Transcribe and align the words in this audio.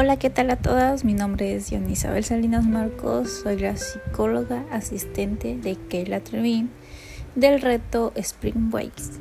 Hola, 0.00 0.16
¿qué 0.16 0.30
tal 0.30 0.48
a 0.50 0.54
todas? 0.54 1.04
Mi 1.04 1.12
nombre 1.12 1.56
es 1.56 1.72
Isabel 1.72 2.22
Salinas 2.22 2.64
Marcos, 2.64 3.40
soy 3.42 3.58
la 3.58 3.76
psicóloga 3.76 4.64
asistente 4.70 5.56
de 5.56 5.74
Keila 5.74 6.20
Trevin 6.20 6.70
del 7.34 7.60
reto 7.60 8.12
Spring 8.14 8.70
Breaks. 8.70 9.18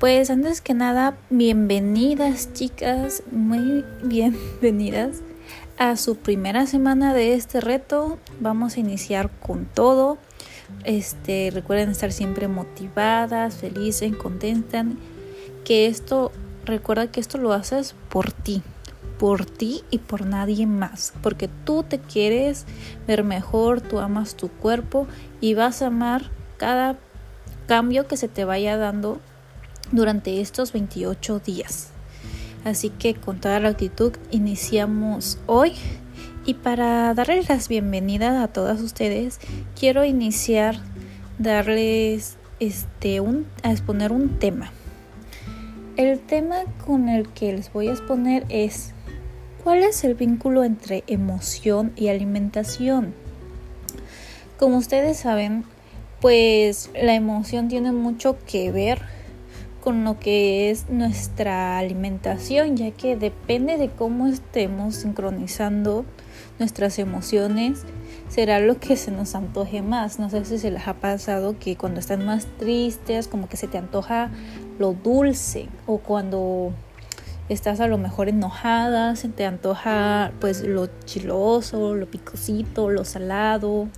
Pues 0.00 0.28
antes 0.28 0.60
que 0.60 0.74
nada, 0.74 1.16
bienvenidas 1.30 2.52
chicas, 2.52 3.22
muy 3.30 3.84
bienvenidas 4.02 5.18
a 5.78 5.94
su 5.94 6.16
primera 6.16 6.66
semana 6.66 7.14
de 7.14 7.34
este 7.34 7.60
reto. 7.60 8.18
Vamos 8.40 8.76
a 8.76 8.80
iniciar 8.80 9.30
con 9.30 9.66
todo. 9.66 10.18
Este, 10.82 11.52
recuerden 11.54 11.90
estar 11.90 12.10
siempre 12.10 12.48
motivadas, 12.48 13.54
felices, 13.58 14.16
contentas. 14.16 14.86
Que 15.64 15.86
esto, 15.86 16.32
recuerda 16.64 17.12
que 17.12 17.20
esto 17.20 17.38
lo 17.38 17.52
haces 17.52 17.94
por 18.08 18.32
ti, 18.32 18.64
por 19.20 19.44
ti 19.44 19.82
y 19.90 19.98
por 19.98 20.24
nadie 20.24 20.66
más, 20.66 21.12
porque 21.22 21.50
tú 21.66 21.82
te 21.82 21.98
quieres 21.98 22.64
ver 23.06 23.22
mejor, 23.22 23.82
tú 23.82 23.98
amas 23.98 24.34
tu 24.34 24.48
cuerpo 24.48 25.06
y 25.42 25.52
vas 25.52 25.82
a 25.82 25.88
amar 25.88 26.30
cada 26.56 26.96
cambio 27.66 28.08
que 28.08 28.16
se 28.16 28.28
te 28.28 28.46
vaya 28.46 28.78
dando 28.78 29.20
durante 29.92 30.40
estos 30.40 30.72
28 30.72 31.38
días. 31.40 31.90
Así 32.64 32.88
que 32.88 33.14
con 33.14 33.40
toda 33.40 33.60
la 33.60 33.68
actitud 33.68 34.14
iniciamos 34.30 35.36
hoy 35.44 35.74
y 36.46 36.54
para 36.54 37.12
darles 37.12 37.50
las 37.50 37.68
bienvenidas 37.68 38.42
a 38.42 38.48
todas 38.48 38.80
ustedes 38.80 39.38
quiero 39.78 40.02
iniciar 40.02 40.76
darles 41.38 42.38
este 42.58 43.20
un 43.20 43.46
a 43.62 43.70
exponer 43.70 44.12
un 44.12 44.38
tema. 44.38 44.72
El 45.98 46.20
tema 46.20 46.56
con 46.86 47.10
el 47.10 47.28
que 47.28 47.52
les 47.52 47.70
voy 47.70 47.88
a 47.88 47.92
exponer 47.92 48.46
es 48.48 48.94
¿Cuál 49.62 49.82
es 49.82 50.04
el 50.04 50.14
vínculo 50.14 50.64
entre 50.64 51.04
emoción 51.06 51.92
y 51.94 52.08
alimentación? 52.08 53.12
Como 54.58 54.78
ustedes 54.78 55.18
saben, 55.18 55.64
pues 56.22 56.90
la 56.94 57.14
emoción 57.14 57.68
tiene 57.68 57.92
mucho 57.92 58.38
que 58.46 58.72
ver 58.72 59.02
con 59.82 60.02
lo 60.04 60.18
que 60.18 60.70
es 60.70 60.88
nuestra 60.88 61.76
alimentación, 61.76 62.78
ya 62.78 62.90
que 62.90 63.16
depende 63.16 63.76
de 63.76 63.90
cómo 63.90 64.28
estemos 64.28 64.94
sincronizando 64.96 66.06
nuestras 66.58 66.98
emociones, 66.98 67.82
será 68.30 68.60
lo 68.60 68.78
que 68.80 68.96
se 68.96 69.10
nos 69.10 69.34
antoje 69.34 69.82
más. 69.82 70.18
No 70.18 70.30
sé 70.30 70.42
si 70.46 70.58
se 70.58 70.70
les 70.70 70.88
ha 70.88 70.94
pasado 70.94 71.58
que 71.58 71.76
cuando 71.76 72.00
están 72.00 72.24
más 72.24 72.46
tristes, 72.58 73.28
como 73.28 73.46
que 73.46 73.58
se 73.58 73.68
te 73.68 73.76
antoja 73.76 74.30
lo 74.78 74.94
dulce, 74.94 75.68
o 75.86 75.98
cuando 75.98 76.72
estás 77.50 77.80
a 77.80 77.88
lo 77.88 77.98
mejor 77.98 78.28
enojada, 78.28 79.16
se 79.16 79.28
te 79.28 79.44
antoja 79.44 80.32
pues 80.40 80.62
lo 80.62 80.88
chiloso, 81.04 81.94
lo 81.94 82.06
picosito, 82.06 82.90
lo 82.90 83.04
salado, 83.04 83.88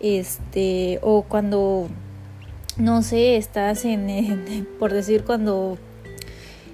este, 0.00 0.98
o 1.00 1.22
cuando, 1.22 1.86
no 2.76 3.02
sé, 3.02 3.36
estás 3.36 3.84
en, 3.84 4.66
por 4.80 4.92
decir, 4.92 5.22
cuando 5.24 5.78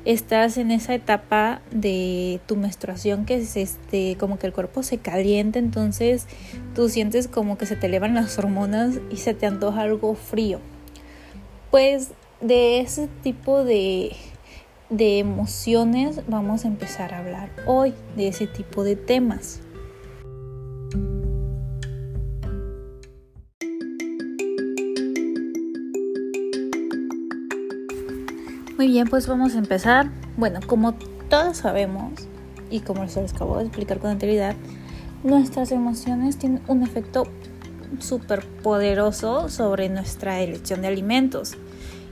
estás 0.06 0.56
en 0.56 0.70
esa 0.70 0.94
etapa 0.94 1.60
de 1.70 2.40
tu 2.46 2.56
menstruación 2.56 3.26
que 3.26 3.34
es 3.34 3.56
este 3.56 4.16
como 4.18 4.38
que 4.38 4.46
el 4.46 4.54
cuerpo 4.54 4.82
se 4.82 4.96
calienta 4.96 5.58
entonces 5.58 6.26
tú 6.74 6.88
sientes 6.88 7.28
como 7.28 7.58
que 7.58 7.66
se 7.66 7.76
te 7.76 7.86
elevan 7.86 8.14
las 8.14 8.38
hormonas 8.38 9.00
y 9.10 9.16
se 9.18 9.34
te 9.34 9.44
antoja 9.44 9.82
algo 9.82 10.14
frío. 10.14 10.60
Pues 11.70 12.12
de 12.40 12.80
ese 12.80 13.08
tipo 13.22 13.64
de 13.64 14.16
de 14.90 15.18
emociones 15.18 16.20
vamos 16.28 16.64
a 16.64 16.68
empezar 16.68 17.12
a 17.12 17.18
hablar 17.18 17.50
hoy, 17.66 17.94
de 18.16 18.28
ese 18.28 18.46
tipo 18.46 18.84
de 18.84 18.96
temas. 18.96 19.60
Muy 28.76 28.86
bien, 28.86 29.08
pues 29.08 29.26
vamos 29.26 29.54
a 29.54 29.58
empezar. 29.58 30.10
Bueno, 30.36 30.60
como 30.66 30.94
todos 31.28 31.58
sabemos 31.58 32.12
y 32.70 32.80
como 32.80 33.02
les 33.02 33.16
acabo 33.16 33.58
de 33.58 33.64
explicar 33.64 33.98
con 33.98 34.10
anterioridad, 34.10 34.54
nuestras 35.24 35.72
emociones 35.72 36.38
tienen 36.38 36.62
un 36.68 36.84
efecto 36.84 37.24
súper 37.98 38.46
poderoso 38.62 39.48
sobre 39.48 39.88
nuestra 39.88 40.40
elección 40.40 40.82
de 40.82 40.88
alimentos 40.88 41.56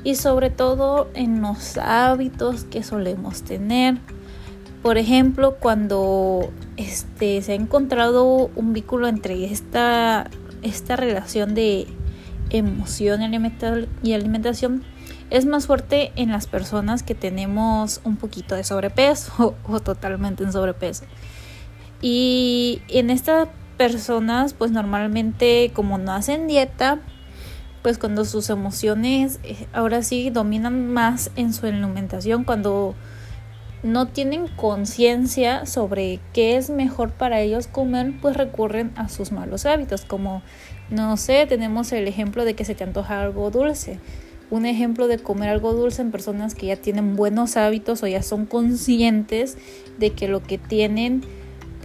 y 0.04 0.14
sobre 0.14 0.50
todo 0.50 1.08
en 1.14 1.40
los 1.42 1.78
hábitos 1.78 2.64
que 2.64 2.82
solemos 2.82 3.42
tener. 3.42 3.98
Por 4.82 4.98
ejemplo, 4.98 5.56
cuando 5.58 6.50
este, 6.76 7.42
se 7.42 7.52
ha 7.52 7.54
encontrado 7.54 8.50
un 8.54 8.72
vínculo 8.72 9.08
entre 9.08 9.44
esta, 9.46 10.30
esta 10.62 10.96
relación 10.96 11.54
de 11.54 11.86
emoción 12.50 13.22
y 14.02 14.12
alimentación, 14.12 14.84
es 15.30 15.44
más 15.44 15.66
fuerte 15.66 16.12
en 16.14 16.30
las 16.30 16.46
personas 16.46 17.02
que 17.02 17.16
tenemos 17.16 18.00
un 18.04 18.16
poquito 18.16 18.54
de 18.54 18.62
sobrepeso 18.62 19.32
o, 19.66 19.72
o 19.72 19.80
totalmente 19.80 20.44
en 20.44 20.52
sobrepeso. 20.52 21.04
Y 22.00 22.82
en 22.88 23.10
estas 23.10 23.48
personas, 23.76 24.54
pues 24.54 24.70
normalmente 24.70 25.72
como 25.74 25.98
no 25.98 26.12
hacen 26.12 26.46
dieta, 26.46 27.00
pues 27.86 27.98
cuando 27.98 28.24
sus 28.24 28.50
emociones 28.50 29.38
eh, 29.44 29.68
ahora 29.72 30.02
sí 30.02 30.30
dominan 30.30 30.92
más 30.92 31.30
en 31.36 31.52
su 31.52 31.66
alimentación, 31.66 32.42
cuando 32.42 32.96
no 33.84 34.08
tienen 34.08 34.48
conciencia 34.48 35.66
sobre 35.66 36.18
qué 36.32 36.56
es 36.56 36.68
mejor 36.68 37.12
para 37.12 37.42
ellos 37.42 37.68
comer, 37.68 38.12
pues 38.20 38.36
recurren 38.36 38.90
a 38.96 39.08
sus 39.08 39.30
malos 39.30 39.66
hábitos, 39.66 40.04
como, 40.04 40.42
no 40.90 41.16
sé, 41.16 41.46
tenemos 41.46 41.92
el 41.92 42.08
ejemplo 42.08 42.44
de 42.44 42.54
que 42.54 42.64
se 42.64 42.74
te 42.74 42.82
antoja 42.82 43.22
algo 43.22 43.52
dulce. 43.52 44.00
Un 44.50 44.66
ejemplo 44.66 45.06
de 45.06 45.20
comer 45.20 45.48
algo 45.50 45.72
dulce 45.72 46.02
en 46.02 46.10
personas 46.10 46.56
que 46.56 46.66
ya 46.66 46.74
tienen 46.74 47.14
buenos 47.14 47.56
hábitos 47.56 48.02
o 48.02 48.08
ya 48.08 48.24
son 48.24 48.46
conscientes 48.46 49.58
de 49.96 50.10
que 50.10 50.26
lo 50.26 50.42
que 50.42 50.58
tienen 50.58 51.22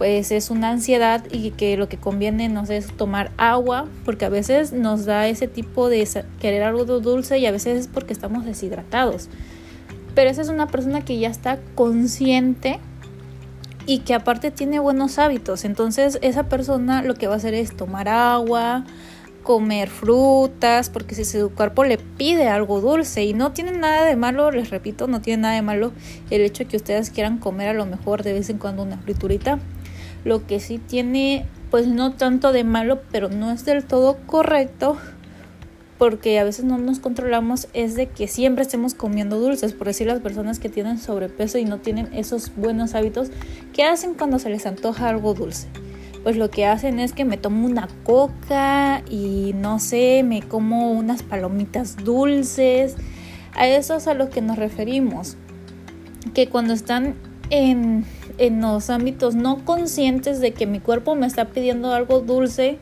pues 0.02 0.32
es 0.32 0.50
una 0.50 0.70
ansiedad 0.70 1.22
y 1.30 1.52
que 1.52 1.76
lo 1.76 1.88
que 1.88 1.96
conviene 1.96 2.48
nos 2.48 2.70
es 2.70 2.88
tomar 2.88 3.30
agua, 3.36 3.86
porque 4.04 4.24
a 4.24 4.28
veces 4.28 4.72
nos 4.72 5.04
da 5.04 5.28
ese 5.28 5.46
tipo 5.46 5.88
de 5.88 6.08
querer 6.40 6.64
algo 6.64 6.84
dulce 6.84 7.38
y 7.38 7.46
a 7.46 7.52
veces 7.52 7.78
es 7.78 7.86
porque 7.86 8.12
estamos 8.12 8.44
deshidratados. 8.44 9.28
Pero 10.16 10.28
esa 10.28 10.42
es 10.42 10.48
una 10.48 10.66
persona 10.66 11.04
que 11.04 11.20
ya 11.20 11.28
está 11.28 11.60
consciente 11.76 12.80
y 13.86 14.00
que 14.00 14.14
aparte 14.14 14.50
tiene 14.50 14.80
buenos 14.80 15.20
hábitos. 15.20 15.64
Entonces 15.64 16.18
esa 16.20 16.48
persona 16.48 17.04
lo 17.04 17.14
que 17.14 17.28
va 17.28 17.34
a 17.34 17.36
hacer 17.36 17.54
es 17.54 17.76
tomar 17.76 18.08
agua, 18.08 18.84
comer 19.44 19.88
frutas, 19.88 20.90
porque 20.90 21.14
si 21.14 21.24
su 21.24 21.52
cuerpo 21.52 21.84
le 21.84 21.98
pide 21.98 22.48
algo 22.48 22.80
dulce 22.80 23.22
y 23.22 23.34
no 23.34 23.52
tiene 23.52 23.70
nada 23.70 24.04
de 24.04 24.16
malo, 24.16 24.50
les 24.50 24.70
repito, 24.70 25.06
no 25.06 25.20
tiene 25.20 25.42
nada 25.42 25.54
de 25.54 25.62
malo 25.62 25.92
el 26.30 26.40
hecho 26.40 26.64
de 26.64 26.70
que 26.70 26.76
ustedes 26.76 27.10
quieran 27.10 27.38
comer 27.38 27.68
a 27.68 27.72
lo 27.72 27.86
mejor 27.86 28.24
de 28.24 28.32
vez 28.32 28.50
en 28.50 28.58
cuando 28.58 28.82
una 28.82 28.98
friturita 28.98 29.60
lo 30.24 30.46
que 30.46 30.60
sí 30.60 30.78
tiene, 30.78 31.46
pues 31.70 31.86
no 31.86 32.12
tanto 32.12 32.52
de 32.52 32.64
malo, 32.64 33.00
pero 33.10 33.28
no 33.28 33.50
es 33.50 33.64
del 33.64 33.84
todo 33.84 34.18
correcto, 34.26 34.96
porque 35.98 36.38
a 36.40 36.44
veces 36.44 36.64
no 36.64 36.78
nos 36.78 36.98
controlamos, 36.98 37.68
es 37.74 37.94
de 37.94 38.08
que 38.08 38.26
siempre 38.26 38.62
estemos 38.62 38.94
comiendo 38.94 39.38
dulces. 39.38 39.72
Por 39.72 39.86
decir 39.86 40.08
las 40.08 40.20
personas 40.20 40.58
que 40.58 40.68
tienen 40.68 40.98
sobrepeso 40.98 41.58
y 41.58 41.64
no 41.64 41.78
tienen 41.78 42.08
esos 42.12 42.54
buenos 42.56 42.94
hábitos, 42.94 43.30
¿qué 43.72 43.84
hacen 43.84 44.14
cuando 44.14 44.38
se 44.38 44.50
les 44.50 44.66
antoja 44.66 45.08
algo 45.08 45.34
dulce? 45.34 45.68
Pues 46.22 46.36
lo 46.36 46.50
que 46.50 46.66
hacen 46.66 46.98
es 46.98 47.12
que 47.12 47.24
me 47.24 47.36
tomo 47.36 47.66
una 47.66 47.88
coca 48.04 49.02
y 49.08 49.54
no 49.54 49.78
sé, 49.78 50.22
me 50.24 50.42
como 50.42 50.92
unas 50.92 51.22
palomitas 51.22 51.96
dulces. 51.96 52.96
A 53.54 53.66
eso 53.66 53.96
es 53.96 54.06
a 54.06 54.14
lo 54.14 54.30
que 54.30 54.40
nos 54.40 54.56
referimos. 54.56 55.36
Que 56.34 56.48
cuando 56.48 56.74
están 56.74 57.14
en 57.50 58.04
en 58.42 58.60
los 58.60 58.90
ámbitos 58.90 59.36
no 59.36 59.64
conscientes 59.64 60.40
de 60.40 60.52
que 60.52 60.66
mi 60.66 60.80
cuerpo 60.80 61.14
me 61.14 61.26
está 61.26 61.46
pidiendo 61.46 61.92
algo 61.92 62.20
dulce 62.20 62.78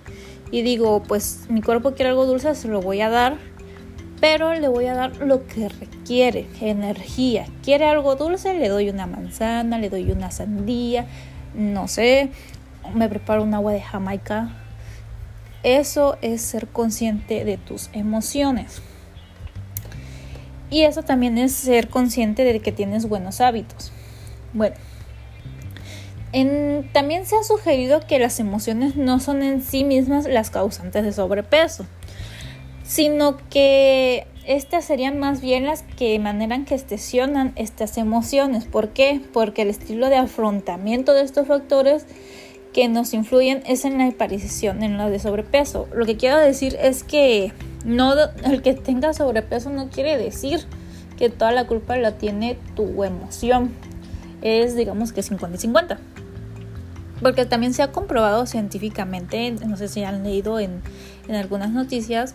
y 0.51 0.63
digo, 0.63 1.03
pues 1.07 1.45
mi 1.51 1.61
cuerpo 1.61 1.93
quiere 1.93 2.11
algo 2.11 2.25
dulce, 2.25 2.55
se 2.55 2.69
lo 2.69 2.81
voy 2.81 3.03
a 3.03 3.11
dar, 3.11 3.37
pero 4.21 4.55
le 4.55 4.69
voy 4.69 4.87
a 4.87 4.95
dar 4.95 5.19
lo 5.19 5.47
que 5.47 5.69
requiere, 5.69 6.47
energía. 6.61 7.45
¿Quiere 7.63 7.87
algo 7.87 8.17
dulce? 8.17 8.55
Le 8.55 8.69
doy 8.69 8.89
una 8.89 9.07
manzana, 9.07 9.79
le 9.79 9.91
doy 9.91 10.11
una 10.11 10.31
sandía, 10.31 11.07
no 11.55 11.89
sé, 11.89 12.31
me 12.95 13.09
preparo 13.09 13.43
un 13.43 13.53
agua 13.53 13.73
de 13.73 13.83
Jamaica. 13.83 14.57
Eso 15.63 16.17
es 16.23 16.41
ser 16.41 16.69
consciente 16.69 17.45
de 17.45 17.59
tus 17.59 17.91
emociones. 17.93 18.81
Y 20.71 20.83
eso 20.83 21.03
también 21.03 21.37
es 21.37 21.53
ser 21.53 21.89
consciente 21.89 22.45
de 22.45 22.61
que 22.61 22.73
tienes 22.73 23.09
buenos 23.09 23.43
hábitos. 23.43 23.93
Bueno, 24.55 24.77
también 26.33 27.27
se 27.27 27.37
ha 27.37 27.43
sugerido 27.43 28.01
que 28.07 28.19
las 28.19 28.39
emociones 28.39 28.97
no 28.97 29.19
son 29.21 29.43
en 29.43 29.63
sí 29.63 29.85
mismas 29.85 30.27
las 30.27 30.51
causantes 30.51 31.05
de 31.05 31.13
sobrepeso, 31.13 31.87
sino 32.85 33.37
que 33.49 34.27
estas 34.47 34.85
serían 34.85 35.19
más 35.19 35.41
bien 35.41 35.67
las 35.67 35.83
que 35.83 36.19
maneran 36.19 36.65
que 36.65 36.75
estacionan 36.75 37.53
estas 37.57 37.99
emociones. 37.99 38.65
¿Por 38.65 38.91
qué? 38.91 39.21
Porque 39.33 39.63
el 39.63 39.69
estilo 39.69 40.09
de 40.09 40.17
afrontamiento 40.17 41.15
de 41.15 41.23
estos 41.23 41.47
factores 41.47 42.07
que 42.73 42.89
nos 42.89 43.13
influyen 43.15 43.63
es 43.67 43.85
en 43.85 43.99
la 43.99 44.07
aparición, 44.07 44.83
en 44.83 44.97
lo 44.97 45.11
de 45.11 45.19
sobrepeso. 45.19 45.89
Lo 45.93 46.07
que 46.07 46.17
quiero 46.17 46.39
decir 46.39 46.77
es 46.81 47.03
que 47.03 47.53
no 47.85 48.15
el 48.45 48.63
que 48.63 48.75
tenga 48.75 49.13
sobrepeso 49.13 49.71
no 49.71 49.89
quiere 49.89 50.17
decir 50.17 50.67
que 51.19 51.29
toda 51.29 51.53
la 51.53 51.67
culpa 51.67 51.97
la 51.97 52.13
tiene 52.19 52.57
tu 52.77 53.03
emoción. 53.05 53.73
Es 54.43 54.75
digamos 54.75 55.13
que 55.13 55.23
50 55.23 55.57
y 55.57 55.61
50. 55.61 55.99
Porque 57.21 57.47
también 57.47 57.75
se 57.75 57.83
ha 57.83 57.93
comprobado 57.93 58.47
científicamente, 58.47 59.51
no 59.67 59.77
sé 59.77 59.89
si 59.89 60.03
han 60.05 60.23
leído 60.25 60.59
en, 60.59 60.83
en 61.29 61.35
algunas 61.35 61.71
noticias, 61.71 62.35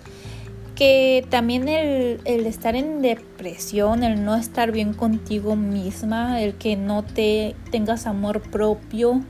que 0.76 1.26
también 1.30 1.68
el, 1.68 2.20
el, 2.26 2.46
estar 2.46 2.76
en 2.76 3.02
depresión, 3.02 4.04
el 4.04 4.26
no 4.26 4.36
estar 4.36 4.72
bien 4.72 4.94
contigo 4.94 5.56
misma, 5.56 6.42
el 6.42 6.56
que 6.56 6.76
no 6.76 7.04
te 7.04 7.56
tengas 7.72 8.06
amor 8.06 8.42
propio, 8.42 9.22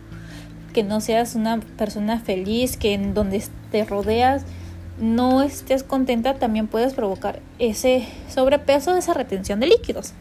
que 0.73 0.83
no 0.83 0.99
seas 1.01 1.35
una 1.35 1.59
persona 1.59 2.19
feliz, 2.19 2.77
que 2.77 2.93
en 2.93 3.13
donde 3.13 3.43
te 3.71 3.85
rodeas 3.85 4.45
no 4.99 5.41
estés 5.41 5.83
contenta, 5.83 6.35
también 6.35 6.67
puedes 6.67 6.93
provocar 6.93 7.41
ese 7.59 8.07
sobrepeso, 8.29 8.95
esa 8.95 9.13
retención 9.13 9.59
de 9.59 9.67
líquidos. 9.67 10.13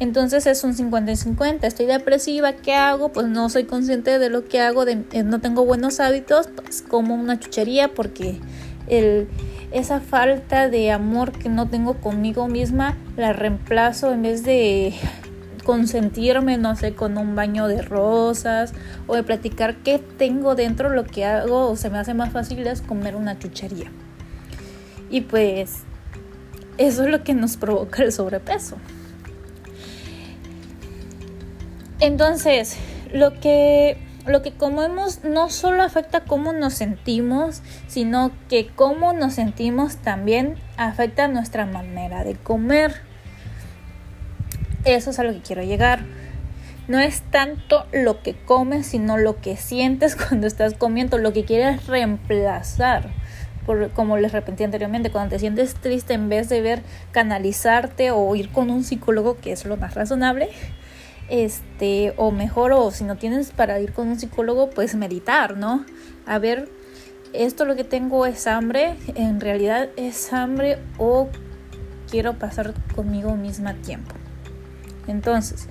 Entonces 0.00 0.46
es 0.46 0.62
un 0.62 0.74
50 0.74 1.10
y 1.10 1.16
50. 1.16 1.66
Estoy 1.66 1.86
depresiva, 1.86 2.52
¿qué 2.52 2.74
hago? 2.74 3.10
Pues 3.10 3.26
no 3.26 3.48
soy 3.48 3.64
consciente 3.64 4.18
de 4.18 4.30
lo 4.30 4.44
que 4.46 4.60
hago, 4.60 4.84
de, 4.84 5.04
eh, 5.12 5.24
no 5.24 5.40
tengo 5.40 5.64
buenos 5.64 5.98
hábitos, 5.98 6.48
pues 6.54 6.82
como 6.82 7.14
una 7.14 7.40
chuchería 7.40 7.88
porque 7.94 8.38
el, 8.86 9.28
esa 9.72 10.00
falta 10.00 10.68
de 10.68 10.92
amor 10.92 11.32
que 11.32 11.48
no 11.48 11.68
tengo 11.68 11.94
conmigo 11.94 12.46
misma 12.46 12.96
la 13.16 13.32
reemplazo 13.32 14.12
en 14.12 14.22
vez 14.22 14.44
de 14.44 14.94
consentirme, 15.64 16.56
no 16.56 16.76
sé, 16.76 16.94
con 16.94 17.18
un 17.18 17.34
baño 17.34 17.66
de 17.66 17.82
rosas 17.82 18.72
o 19.06 19.16
de 19.16 19.22
platicar 19.24 19.76
qué 19.82 19.98
tengo 19.98 20.54
dentro, 20.54 20.88
lo 20.90 21.04
que 21.04 21.24
hago 21.24 21.68
o 21.68 21.76
se 21.76 21.90
me 21.90 21.98
hace 21.98 22.14
más 22.14 22.32
fácil 22.32 22.66
es 22.66 22.82
comer 22.82 23.16
una 23.16 23.38
chuchería. 23.38 23.90
Y 25.10 25.22
pues 25.22 25.80
eso 26.78 27.02
es 27.02 27.10
lo 27.10 27.24
que 27.24 27.34
nos 27.34 27.56
provoca 27.56 28.02
el 28.02 28.12
sobrepeso. 28.12 28.76
Entonces, 32.00 32.76
lo 33.12 33.38
que 33.40 33.96
lo 34.28 34.42
que 34.42 34.52
comemos 34.52 35.24
no 35.24 35.48
solo 35.48 35.82
afecta 35.82 36.20
cómo 36.20 36.52
nos 36.52 36.74
sentimos, 36.74 37.62
sino 37.86 38.30
que 38.48 38.66
cómo 38.66 39.14
nos 39.14 39.34
sentimos 39.34 39.96
también 39.96 40.56
afecta 40.76 41.28
nuestra 41.28 41.64
manera 41.64 42.24
de 42.24 42.34
comer. 42.34 42.94
Eso 44.84 45.10
es 45.10 45.18
a 45.18 45.24
lo 45.24 45.32
que 45.32 45.40
quiero 45.40 45.62
llegar. 45.62 46.00
No 46.88 46.98
es 46.98 47.22
tanto 47.22 47.86
lo 47.92 48.22
que 48.22 48.34
comes, 48.34 48.86
sino 48.86 49.16
lo 49.16 49.40
que 49.40 49.56
sientes 49.56 50.14
cuando 50.28 50.46
estás 50.46 50.74
comiendo, 50.74 51.18
lo 51.18 51.32
que 51.32 51.44
quieres 51.44 51.86
reemplazar. 51.86 53.08
Por, 53.64 53.90
como 53.90 54.16
les 54.16 54.32
repetí 54.32 54.64
anteriormente, 54.64 55.10
cuando 55.10 55.30
te 55.30 55.38
sientes 55.38 55.74
triste, 55.74 56.14
en 56.14 56.28
vez 56.28 56.48
de 56.48 56.62
ver 56.62 56.82
canalizarte 57.12 58.10
o 58.10 58.34
ir 58.34 58.50
con 58.50 58.70
un 58.70 58.84
psicólogo, 58.84 59.36
que 59.38 59.52
es 59.52 59.66
lo 59.66 59.76
más 59.76 59.94
razonable, 59.94 60.48
este, 61.28 62.14
o 62.16 62.30
mejor, 62.30 62.72
o 62.72 62.90
si 62.90 63.04
no 63.04 63.16
tienes 63.16 63.50
para 63.50 63.80
ir 63.80 63.92
con 63.92 64.08
un 64.08 64.18
psicólogo, 64.18 64.70
pues 64.70 64.94
meditar, 64.94 65.56
¿no? 65.56 65.84
A 66.26 66.38
ver, 66.38 66.68
esto 67.32 67.64
lo 67.64 67.76
que 67.76 67.84
tengo 67.84 68.26
es 68.26 68.46
hambre, 68.46 68.96
en 69.14 69.40
realidad 69.40 69.88
es 69.96 70.32
hambre 70.32 70.78
o 70.96 71.28
quiero 72.10 72.38
pasar 72.38 72.74
conmigo 72.94 73.36
misma 73.36 73.74
tiempo. 73.74 74.14
Entonces, 75.06 75.68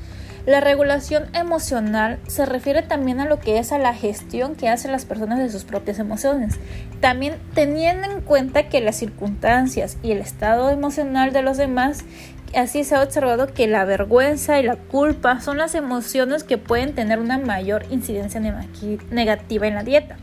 la 0.47 0.61
regulación 0.61 1.25
emocional 1.33 2.19
se 2.27 2.45
refiere 2.45 2.81
también 2.81 3.19
a 3.19 3.25
lo 3.25 3.37
que 3.39 3.59
es 3.59 3.73
a 3.73 3.79
la 3.79 3.93
gestión 3.93 4.55
que 4.55 4.69
hacen 4.69 4.93
las 4.93 5.03
personas 5.03 5.39
de 5.39 5.49
sus 5.49 5.65
propias 5.65 5.99
emociones. 5.99 6.55
También 7.01 7.35
teniendo 7.53 8.09
en 8.09 8.21
cuenta 8.21 8.69
que 8.69 8.79
las 8.79 8.95
circunstancias 8.95 9.97
y 10.03 10.11
el 10.11 10.19
estado 10.19 10.69
emocional 10.69 11.33
de 11.33 11.41
los 11.41 11.57
demás, 11.57 12.05
así 12.55 12.83
se 12.83 12.95
ha 12.95 13.03
observado 13.03 13.53
que 13.53 13.67
la 13.67 13.85
vergüenza 13.85 14.59
y 14.59 14.63
la 14.63 14.75
culpa 14.75 15.41
son 15.41 15.57
las 15.57 15.75
emociones 15.75 16.43
que 16.43 16.57
pueden 16.57 16.93
tener 16.93 17.19
una 17.19 17.37
mayor 17.37 17.85
incidencia 17.89 18.39
negativa 19.11 19.67
en 19.67 19.75
la 19.75 19.83
dieta. 19.83 20.17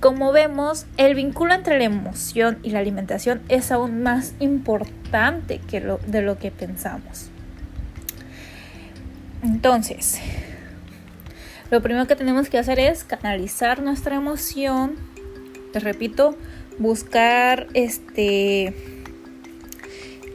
Como 0.00 0.30
vemos, 0.30 0.86
el 0.96 1.14
vínculo 1.16 1.54
entre 1.54 1.78
la 1.78 1.84
emoción 1.84 2.58
y 2.62 2.70
la 2.70 2.78
alimentación 2.78 3.40
es 3.48 3.72
aún 3.72 4.02
más 4.02 4.34
importante 4.38 5.60
que 5.68 5.80
lo, 5.80 5.98
de 6.06 6.22
lo 6.22 6.38
que 6.38 6.52
pensamos. 6.52 7.30
Entonces, 9.42 10.20
lo 11.70 11.82
primero 11.82 12.06
que 12.06 12.14
tenemos 12.14 12.48
que 12.48 12.58
hacer 12.58 12.78
es 12.78 13.02
canalizar 13.02 13.82
nuestra 13.82 14.16
emoción. 14.16 14.94
Les 15.74 15.82
repito, 15.82 16.36
buscar 16.78 17.66
este 17.74 18.74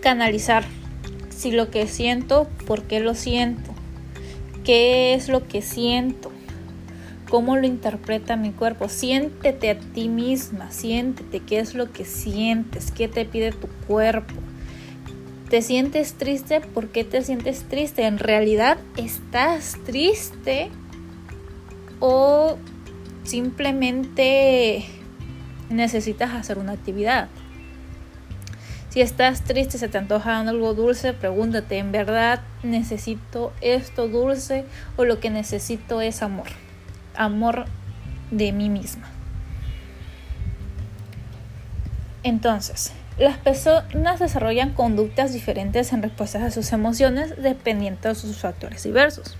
canalizar 0.01 0.65
si 1.35 1.51
lo 1.51 1.69
que 1.69 1.87
siento, 1.87 2.47
por 2.65 2.83
qué 2.83 2.99
lo 2.99 3.15
siento, 3.15 3.71
qué 4.63 5.13
es 5.13 5.29
lo 5.29 5.47
que 5.47 5.61
siento, 5.61 6.31
cómo 7.29 7.57
lo 7.57 7.65
interpreta 7.65 8.35
mi 8.35 8.51
cuerpo. 8.51 8.89
Siéntete 8.89 9.71
a 9.71 9.79
ti 9.79 10.09
misma, 10.09 10.71
siéntete 10.71 11.39
qué 11.39 11.59
es 11.59 11.73
lo 11.73 11.91
que 11.91 12.05
sientes, 12.05 12.91
qué 12.91 13.07
te 13.07 13.25
pide 13.25 13.51
tu 13.51 13.67
cuerpo. 13.87 14.33
¿Te 15.49 15.61
sientes 15.61 16.13
triste? 16.13 16.61
¿Por 16.61 16.89
qué 16.89 17.03
te 17.03 17.21
sientes 17.21 17.63
triste? 17.63 18.05
¿En 18.05 18.17
realidad 18.17 18.77
estás 18.97 19.77
triste? 19.85 20.69
¿O 21.99 22.57
simplemente 23.23 24.83
necesitas 25.69 26.33
hacer 26.33 26.57
una 26.57 26.71
actividad? 26.71 27.29
Si 28.93 29.01
estás 29.01 29.41
triste, 29.41 29.79
se 29.79 29.87
te 29.87 29.97
antoja 29.97 30.39
algo 30.39 30.75
dulce, 30.75 31.13
pregúntate, 31.13 31.79
¿en 31.79 31.91
verdad 31.91 32.41
necesito 32.61 33.51
esto 33.59 34.07
dulce 34.07 34.65
o 34.97 35.03
lo 35.03 35.19
que 35.19 35.31
necesito 35.31 35.99
es 35.99 36.21
amor? 36.21 36.45
Amor 37.15 37.65
de 38.29 38.51
mí 38.51 38.69
misma. 38.69 39.09
Entonces, 42.21 42.91
las 43.17 43.39
personas 43.39 44.19
desarrollan 44.19 44.73
conductas 44.73 45.33
diferentes 45.33 45.91
en 45.91 46.03
respuesta 46.03 46.45
a 46.45 46.51
sus 46.51 46.71
emociones 46.71 47.33
dependiendo 47.41 48.09
de 48.09 48.13
sus 48.13 48.37
factores 48.37 48.83
diversos, 48.83 49.37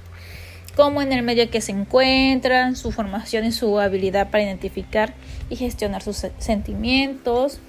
como 0.76 1.04
en 1.04 1.14
el 1.14 1.22
medio 1.22 1.52
que 1.52 1.62
se 1.62 1.74
encuentran, 1.74 2.76
su 2.76 2.92
formación 2.92 3.46
y 3.46 3.52
su 3.52 3.80
habilidad 3.80 4.32
para 4.32 4.46
identificar 4.46 5.14
y 5.52 5.58
gestionar 5.58 6.02
sus 6.02 6.26
sentimientos. 6.40 7.60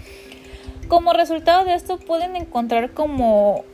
Como 0.94 1.12
resultado 1.12 1.64
de 1.64 1.74
esto 1.74 1.98
pueden 1.98 2.36
encontrar 2.36 2.92
como 2.92 3.64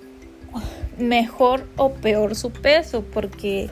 mejor 0.99 1.67
o 1.77 1.93
peor 1.93 2.35
su 2.35 2.51
peso, 2.51 3.05
porque 3.13 3.69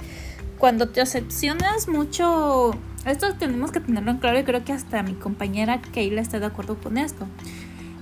cuando 0.59 0.91
te 0.91 1.01
obsesionas 1.01 1.89
mucho, 1.89 2.73
esto 3.07 3.35
tenemos 3.39 3.73
que 3.73 3.81
tenerlo 3.81 4.11
en 4.11 4.19
claro 4.19 4.39
y 4.39 4.45
creo 4.45 4.65
que 4.65 4.75
hasta 4.75 5.03
mi 5.03 5.15
compañera 5.15 5.81
Kayla 5.81 6.21
está 6.21 6.39
de 6.39 6.47
acuerdo 6.47 6.77
con 6.77 6.99
esto 6.99 7.27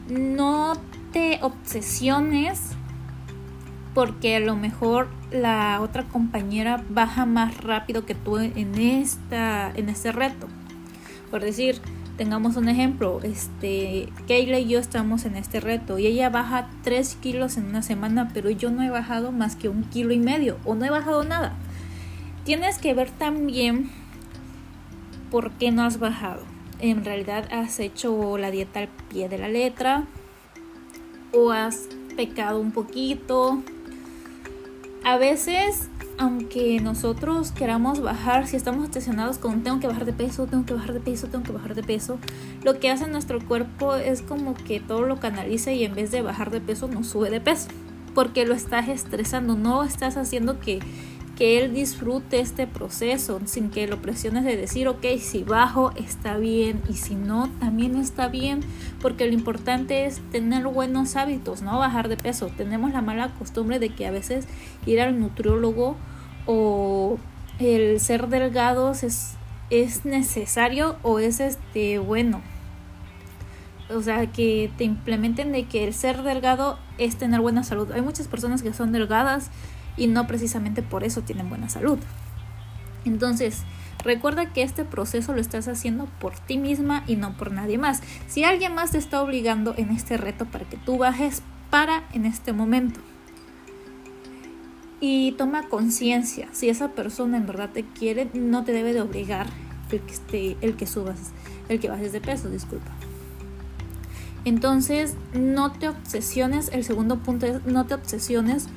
no 0.08 0.74
te 1.12 1.38
obsesiones 1.42 2.72
porque 3.94 4.36
a 4.36 4.40
lo 4.40 4.56
mejor 4.56 5.08
la 5.30 5.80
otra 5.80 6.04
compañera 6.04 6.84
baja 6.88 7.24
más 7.24 7.56
rápido 7.58 8.04
que 8.04 8.14
tú 8.14 8.38
en 8.38 8.74
esta 8.78 9.72
en 9.74 9.88
este 9.88 10.12
reto. 10.12 10.48
Por 11.30 11.40
decir, 11.40 11.80
tengamos 12.16 12.56
un 12.56 12.68
ejemplo, 12.68 13.20
este 13.22 14.08
Kayla 14.26 14.58
y 14.58 14.68
yo 14.68 14.78
estamos 14.78 15.24
en 15.24 15.36
este 15.36 15.60
reto 15.60 15.98
y 15.98 16.06
ella 16.06 16.30
baja 16.30 16.68
3 16.82 17.16
kilos 17.16 17.56
en 17.56 17.66
una 17.66 17.82
semana, 17.82 18.30
pero 18.32 18.50
yo 18.50 18.70
no 18.70 18.82
he 18.82 18.90
bajado 18.90 19.32
más 19.32 19.56
que 19.56 19.68
un 19.68 19.84
kilo 19.84 20.12
y 20.12 20.18
medio 20.18 20.58
o 20.64 20.74
no 20.74 20.84
he 20.84 20.90
bajado 20.90 21.24
nada. 21.24 21.54
Tienes 22.44 22.78
que 22.78 22.94
ver 22.94 23.10
también 23.10 23.90
por 25.30 25.50
qué 25.52 25.70
no 25.70 25.82
has 25.82 25.98
bajado 25.98 26.56
en 26.80 27.04
realidad 27.04 27.48
has 27.52 27.80
hecho 27.80 28.36
la 28.38 28.50
dieta 28.50 28.80
al 28.80 28.88
pie 28.88 29.28
de 29.28 29.38
la 29.38 29.48
letra 29.48 30.04
o 31.32 31.50
has 31.50 31.88
pecado 32.16 32.60
un 32.60 32.72
poquito. 32.72 33.62
A 35.04 35.16
veces, 35.16 35.88
aunque 36.18 36.80
nosotros 36.80 37.52
queramos 37.52 38.00
bajar, 38.00 38.46
si 38.46 38.56
estamos 38.56 38.86
obsesionados 38.86 39.38
con 39.38 39.62
tengo 39.62 39.80
que 39.80 39.86
bajar 39.86 40.04
de 40.04 40.12
peso, 40.12 40.46
tengo 40.46 40.64
que 40.64 40.74
bajar 40.74 40.92
de 40.92 41.00
peso, 41.00 41.26
tengo 41.28 41.44
que 41.44 41.52
bajar 41.52 41.74
de 41.74 41.82
peso, 41.82 42.18
lo 42.62 42.78
que 42.80 42.90
hace 42.90 43.06
nuestro 43.06 43.40
cuerpo 43.40 43.94
es 43.94 44.22
como 44.22 44.54
que 44.54 44.80
todo 44.80 45.02
lo 45.02 45.20
canaliza 45.20 45.72
y 45.72 45.84
en 45.84 45.94
vez 45.94 46.10
de 46.10 46.22
bajar 46.22 46.50
de 46.50 46.60
peso 46.60 46.88
nos 46.88 47.06
sube 47.06 47.30
de 47.30 47.40
peso, 47.40 47.68
porque 48.14 48.46
lo 48.46 48.54
estás 48.54 48.88
estresando, 48.88 49.56
no 49.56 49.84
estás 49.84 50.16
haciendo 50.16 50.58
que 50.58 50.80
que 51.36 51.58
él 51.58 51.74
disfrute 51.74 52.40
este 52.40 52.66
proceso 52.66 53.40
sin 53.44 53.70
que 53.70 53.86
lo 53.86 54.00
presiones 54.00 54.44
de 54.44 54.56
decir, 54.56 54.88
ok, 54.88 55.04
si 55.20 55.44
bajo 55.44 55.92
está 55.94 56.38
bien 56.38 56.82
y 56.88 56.94
si 56.94 57.14
no, 57.14 57.50
también 57.60 57.94
está 57.96 58.28
bien, 58.28 58.60
porque 59.02 59.26
lo 59.26 59.34
importante 59.34 60.06
es 60.06 60.20
tener 60.32 60.66
buenos 60.66 61.14
hábitos, 61.14 61.60
no 61.60 61.78
bajar 61.78 62.08
de 62.08 62.16
peso. 62.16 62.50
Tenemos 62.56 62.92
la 62.92 63.02
mala 63.02 63.34
costumbre 63.34 63.78
de 63.78 63.90
que 63.90 64.06
a 64.06 64.10
veces 64.10 64.48
ir 64.86 65.00
al 65.00 65.20
nutriólogo 65.20 65.96
o 66.46 67.18
el 67.58 68.00
ser 68.00 68.28
delgados 68.28 69.02
es, 69.02 69.34
es 69.68 70.06
necesario 70.06 70.96
o 71.02 71.18
es 71.18 71.40
este 71.40 71.98
bueno. 71.98 72.40
O 73.94 74.00
sea, 74.00 74.26
que 74.32 74.70
te 74.78 74.84
implementen 74.84 75.52
de 75.52 75.64
que 75.64 75.84
el 75.86 75.94
ser 75.94 76.22
delgado 76.22 76.78
es 76.98 77.16
tener 77.16 77.40
buena 77.40 77.62
salud. 77.62 77.92
Hay 77.92 78.00
muchas 78.00 78.26
personas 78.26 78.62
que 78.62 78.72
son 78.72 78.90
delgadas 78.90 79.50
y 79.96 80.06
no 80.06 80.26
precisamente 80.26 80.82
por 80.82 81.04
eso 81.04 81.22
tienen 81.22 81.48
buena 81.48 81.68
salud. 81.68 81.98
Entonces, 83.04 83.62
recuerda 84.04 84.52
que 84.52 84.62
este 84.62 84.84
proceso 84.84 85.32
lo 85.32 85.40
estás 85.40 85.68
haciendo 85.68 86.06
por 86.20 86.38
ti 86.38 86.58
misma 86.58 87.04
y 87.06 87.16
no 87.16 87.36
por 87.36 87.52
nadie 87.52 87.78
más. 87.78 88.02
Si 88.26 88.44
alguien 88.44 88.74
más 88.74 88.90
te 88.92 88.98
está 88.98 89.22
obligando 89.22 89.74
en 89.76 89.90
este 89.90 90.16
reto 90.16 90.44
para 90.46 90.68
que 90.68 90.76
tú 90.76 90.98
bajes, 90.98 91.42
para 91.70 92.04
en 92.12 92.26
este 92.26 92.52
momento. 92.52 93.00
Y 95.00 95.32
toma 95.32 95.68
conciencia, 95.68 96.48
si 96.52 96.68
esa 96.68 96.88
persona 96.92 97.36
en 97.36 97.46
verdad 97.46 97.70
te 97.70 97.84
quiere, 97.84 98.30
no 98.32 98.64
te 98.64 98.72
debe 98.72 98.92
de 98.94 99.02
obligar 99.02 99.46
el 99.90 100.00
que, 100.00 100.12
esté, 100.12 100.56
el 100.62 100.76
que 100.76 100.86
subas, 100.86 101.32
el 101.68 101.80
que 101.80 101.88
bajes 101.88 102.12
de 102.12 102.20
peso, 102.20 102.48
disculpa. 102.48 102.90
Entonces, 104.44 105.14
no 105.34 105.72
te 105.72 105.88
obsesiones, 105.88 106.70
el 106.72 106.84
segundo 106.84 107.18
punto 107.18 107.46
es 107.46 107.64
no 107.66 107.86
te 107.86 107.94
obsesiones 107.94 108.68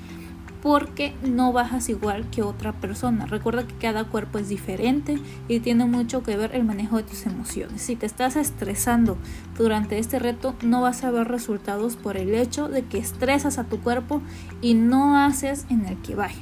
porque 0.62 1.14
no 1.24 1.54
bajas 1.54 1.90
igual 1.90 2.30
que 2.30 2.42
otra 2.42 2.74
persona. 2.74 3.26
Recuerda 3.26 3.66
que 3.66 3.76
cada 3.76 4.04
cuerpo 4.06 4.40
es 4.40 4.50
diferente 4.50 5.20
y 5.48 5.60
tiene 5.60 5.86
mucho 5.86 6.24
que 6.24 6.36
ver 6.36 6.56
el 6.56 6.64
manejo 6.64 6.98
de 6.98 7.04
tus 7.04 7.26
emociones. 7.26 7.82
Si 7.82 7.96
te 7.96 8.06
estás 8.06 8.36
estresando 8.36 9.18
durante 9.58 10.00
este 10.00 10.20
reto, 10.20 10.56
no 10.62 10.82
vas 10.82 11.04
a 11.04 11.12
ver 11.12 11.28
resultados 11.28 11.96
por 11.96 12.18
el 12.18 12.34
hecho 12.36 12.68
de 12.68 12.84
que 12.84 12.98
estresas 12.98 13.58
a 13.58 13.64
tu 13.64 13.80
cuerpo 13.80 14.22
y 14.62 14.74
no 14.74 15.18
haces 15.18 15.66
en 15.70 15.86
el 15.86 15.98
que 16.02 16.16
baje. 16.16 16.42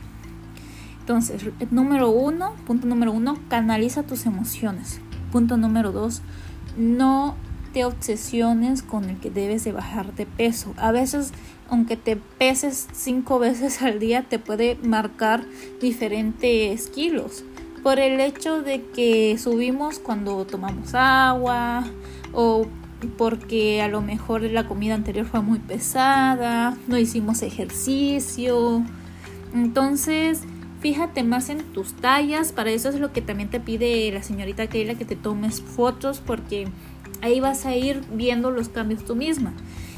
Entonces, 1.00 1.46
número 1.72 2.10
uno, 2.10 2.54
punto 2.66 2.88
número 2.88 3.12
uno, 3.12 3.38
canaliza 3.50 4.04
tus 4.04 4.26
emociones. 4.26 5.00
Punto 5.32 5.56
número 5.56 5.92
dos, 5.92 6.22
no 6.78 7.36
obsesiones 7.86 8.82
con 8.82 9.10
el 9.10 9.18
que 9.20 9.30
debes 9.30 9.64
de 9.64 9.72
bajar 9.72 10.14
de 10.16 10.26
peso. 10.26 10.74
A 10.78 10.92
veces 10.92 11.34
aunque 11.70 11.98
te 11.98 12.16
peses 12.16 12.88
cinco 12.94 13.40
veces 13.40 13.82
al 13.82 14.00
día, 14.00 14.24
te 14.24 14.40
puede 14.40 14.78
marcar 14.84 15.44
diferentes 15.82 16.88
kilos. 16.88 17.44
Por 17.84 18.00
el 18.00 18.20
hecho 18.20 18.62
de 18.62 18.84
que 18.84 19.38
subimos 19.38 20.00
cuando 20.00 20.46
tomamos 20.46 20.94
agua 20.94 21.86
o 22.34 22.66
porque 23.18 23.82
a 23.82 23.88
lo 23.88 24.02
mejor 24.02 24.42
la 24.42 24.68
comida 24.68 24.96
anterior 24.96 25.26
fue 25.26 25.42
muy 25.42 25.60
pesada, 25.60 26.76
no 26.88 26.98
hicimos 26.98 27.44
ejercicio. 27.44 28.84
Entonces, 29.54 30.42
fíjate 30.82 31.24
más 31.24 31.50
en 31.50 31.64
tus 31.74 31.94
tallas. 31.94 32.52
Para 32.52 32.72
eso 32.72 32.90
es 32.90 33.00
lo 33.00 33.14
que 33.14 33.22
también 33.22 33.50
te 33.50 33.60
pide 33.60 34.12
la 34.12 34.24
señorita 34.24 34.68
Keila 34.68 34.96
que 34.96 35.06
te 35.06 35.16
tomes 35.16 35.62
fotos 35.62 36.22
porque 36.26 36.68
ahí 37.22 37.40
vas 37.40 37.66
a 37.66 37.76
ir 37.76 38.02
viendo 38.12 38.52
los 38.52 38.70
cambios 38.70 39.06
tú 39.06 39.16
misma. 39.16 39.54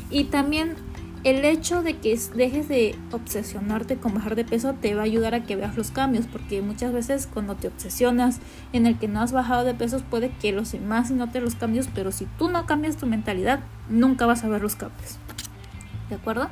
Y 0.09 0.25
también 0.25 0.75
el 1.23 1.43
hecho 1.43 1.83
de 1.83 1.97
que 1.97 2.17
dejes 2.35 2.69
de 2.69 2.95
obsesionarte 3.11 3.97
con 3.97 4.13
bajar 4.13 4.35
de 4.35 4.45
peso 4.45 4.73
te 4.73 4.95
va 4.95 5.01
a 5.01 5.05
ayudar 5.05 5.35
a 5.35 5.43
que 5.43 5.55
veas 5.55 5.75
los 5.75 5.91
cambios, 5.91 6.27
porque 6.27 6.61
muchas 6.61 6.93
veces 6.93 7.27
cuando 7.27 7.55
te 7.55 7.67
obsesionas 7.67 8.39
en 8.71 8.85
el 8.85 8.97
que 8.97 9.07
no 9.07 9.21
has 9.21 9.31
bajado 9.31 9.65
de 9.65 9.73
pesos 9.73 10.01
puede 10.03 10.29
que 10.29 10.53
los 10.53 10.71
demás 10.71 11.11
noten 11.11 11.43
los 11.43 11.55
cambios, 11.55 11.89
pero 11.93 12.11
si 12.11 12.25
tú 12.37 12.49
no 12.49 12.65
cambias 12.65 12.97
tu 12.97 13.05
mentalidad, 13.05 13.59
nunca 13.89 14.25
vas 14.25 14.43
a 14.43 14.49
ver 14.49 14.61
los 14.61 14.75
cambios. 14.75 15.19
¿De 16.09 16.15
acuerdo? 16.15 16.49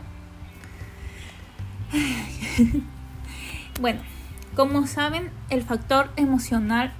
bueno, 3.81 4.01
como 4.55 4.86
saben, 4.86 5.29
el 5.50 5.63
factor 5.63 6.09
emocional 6.17 6.93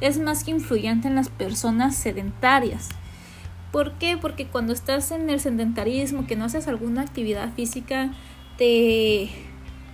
es 0.00 0.18
más 0.18 0.46
influyente 0.48 1.08
en 1.08 1.14
las 1.14 1.28
personas 1.28 1.96
sedentarias 1.96 2.88
¿Por 3.72 3.92
qué? 3.92 4.16
Porque 4.16 4.46
cuando 4.46 4.72
estás 4.72 5.12
en 5.12 5.30
el 5.30 5.38
sedentarismo, 5.38 6.26
que 6.26 6.36
no 6.36 6.44
haces 6.44 6.66
alguna 6.66 7.02
actividad 7.02 7.52
física, 7.54 8.12
te 8.58 9.30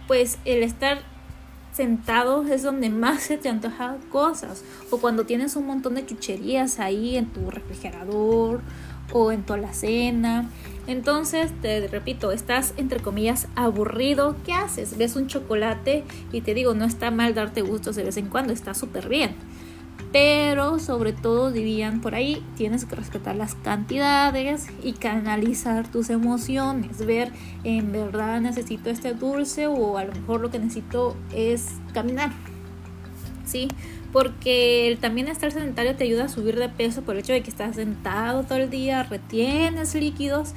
pues 0.06 0.38
el 0.44 0.62
estar 0.62 1.00
sentado 1.72 2.44
es 2.46 2.62
donde 2.62 2.88
más 2.88 3.22
se 3.24 3.36
te 3.36 3.48
antojan 3.50 3.98
cosas. 4.10 4.64
O 4.90 4.98
cuando 4.98 5.26
tienes 5.26 5.56
un 5.56 5.66
montón 5.66 5.96
de 5.96 6.06
chucherías 6.06 6.78
ahí 6.78 7.16
en 7.16 7.26
tu 7.26 7.50
refrigerador 7.50 8.62
o 9.12 9.30
en 9.30 9.42
tu 9.42 9.52
alacena. 9.52 10.48
Entonces, 10.86 11.50
te 11.60 11.86
repito, 11.88 12.32
estás 12.32 12.72
entre 12.78 13.00
comillas 13.00 13.48
aburrido. 13.56 14.36
¿Qué 14.46 14.52
haces? 14.52 14.96
Ves 14.96 15.16
un 15.16 15.26
chocolate 15.26 16.04
y 16.32 16.40
te 16.40 16.54
digo, 16.54 16.72
no 16.74 16.86
está 16.86 17.10
mal 17.10 17.34
darte 17.34 17.60
gustos 17.60 17.96
de 17.96 18.04
vez 18.04 18.16
en 18.16 18.28
cuando, 18.28 18.54
está 18.54 18.72
súper 18.72 19.08
bien 19.08 19.34
pero 20.12 20.78
sobre 20.78 21.12
todo 21.12 21.50
dirían 21.50 22.00
por 22.00 22.14
ahí 22.14 22.44
tienes 22.56 22.84
que 22.84 22.94
respetar 22.94 23.36
las 23.36 23.54
cantidades 23.54 24.66
y 24.82 24.92
canalizar 24.92 25.90
tus 25.90 26.10
emociones, 26.10 27.04
ver 27.04 27.32
en 27.64 27.92
verdad 27.92 28.40
necesito 28.40 28.90
este 28.90 29.14
dulce 29.14 29.66
o 29.66 29.98
a 29.98 30.04
lo 30.04 30.12
mejor 30.12 30.40
lo 30.40 30.50
que 30.50 30.58
necesito 30.58 31.16
es 31.34 31.66
caminar. 31.92 32.30
¿Sí? 33.44 33.68
Porque 34.12 34.98
también 35.00 35.28
estar 35.28 35.52
sedentario 35.52 35.94
te 35.94 36.04
ayuda 36.04 36.24
a 36.24 36.28
subir 36.28 36.58
de 36.58 36.68
peso 36.68 37.02
por 37.02 37.14
el 37.14 37.20
hecho 37.20 37.32
de 37.32 37.42
que 37.42 37.50
estás 37.50 37.76
sentado 37.76 38.42
todo 38.42 38.58
el 38.58 38.70
día, 38.70 39.02
retienes 39.04 39.94
líquidos 39.94 40.52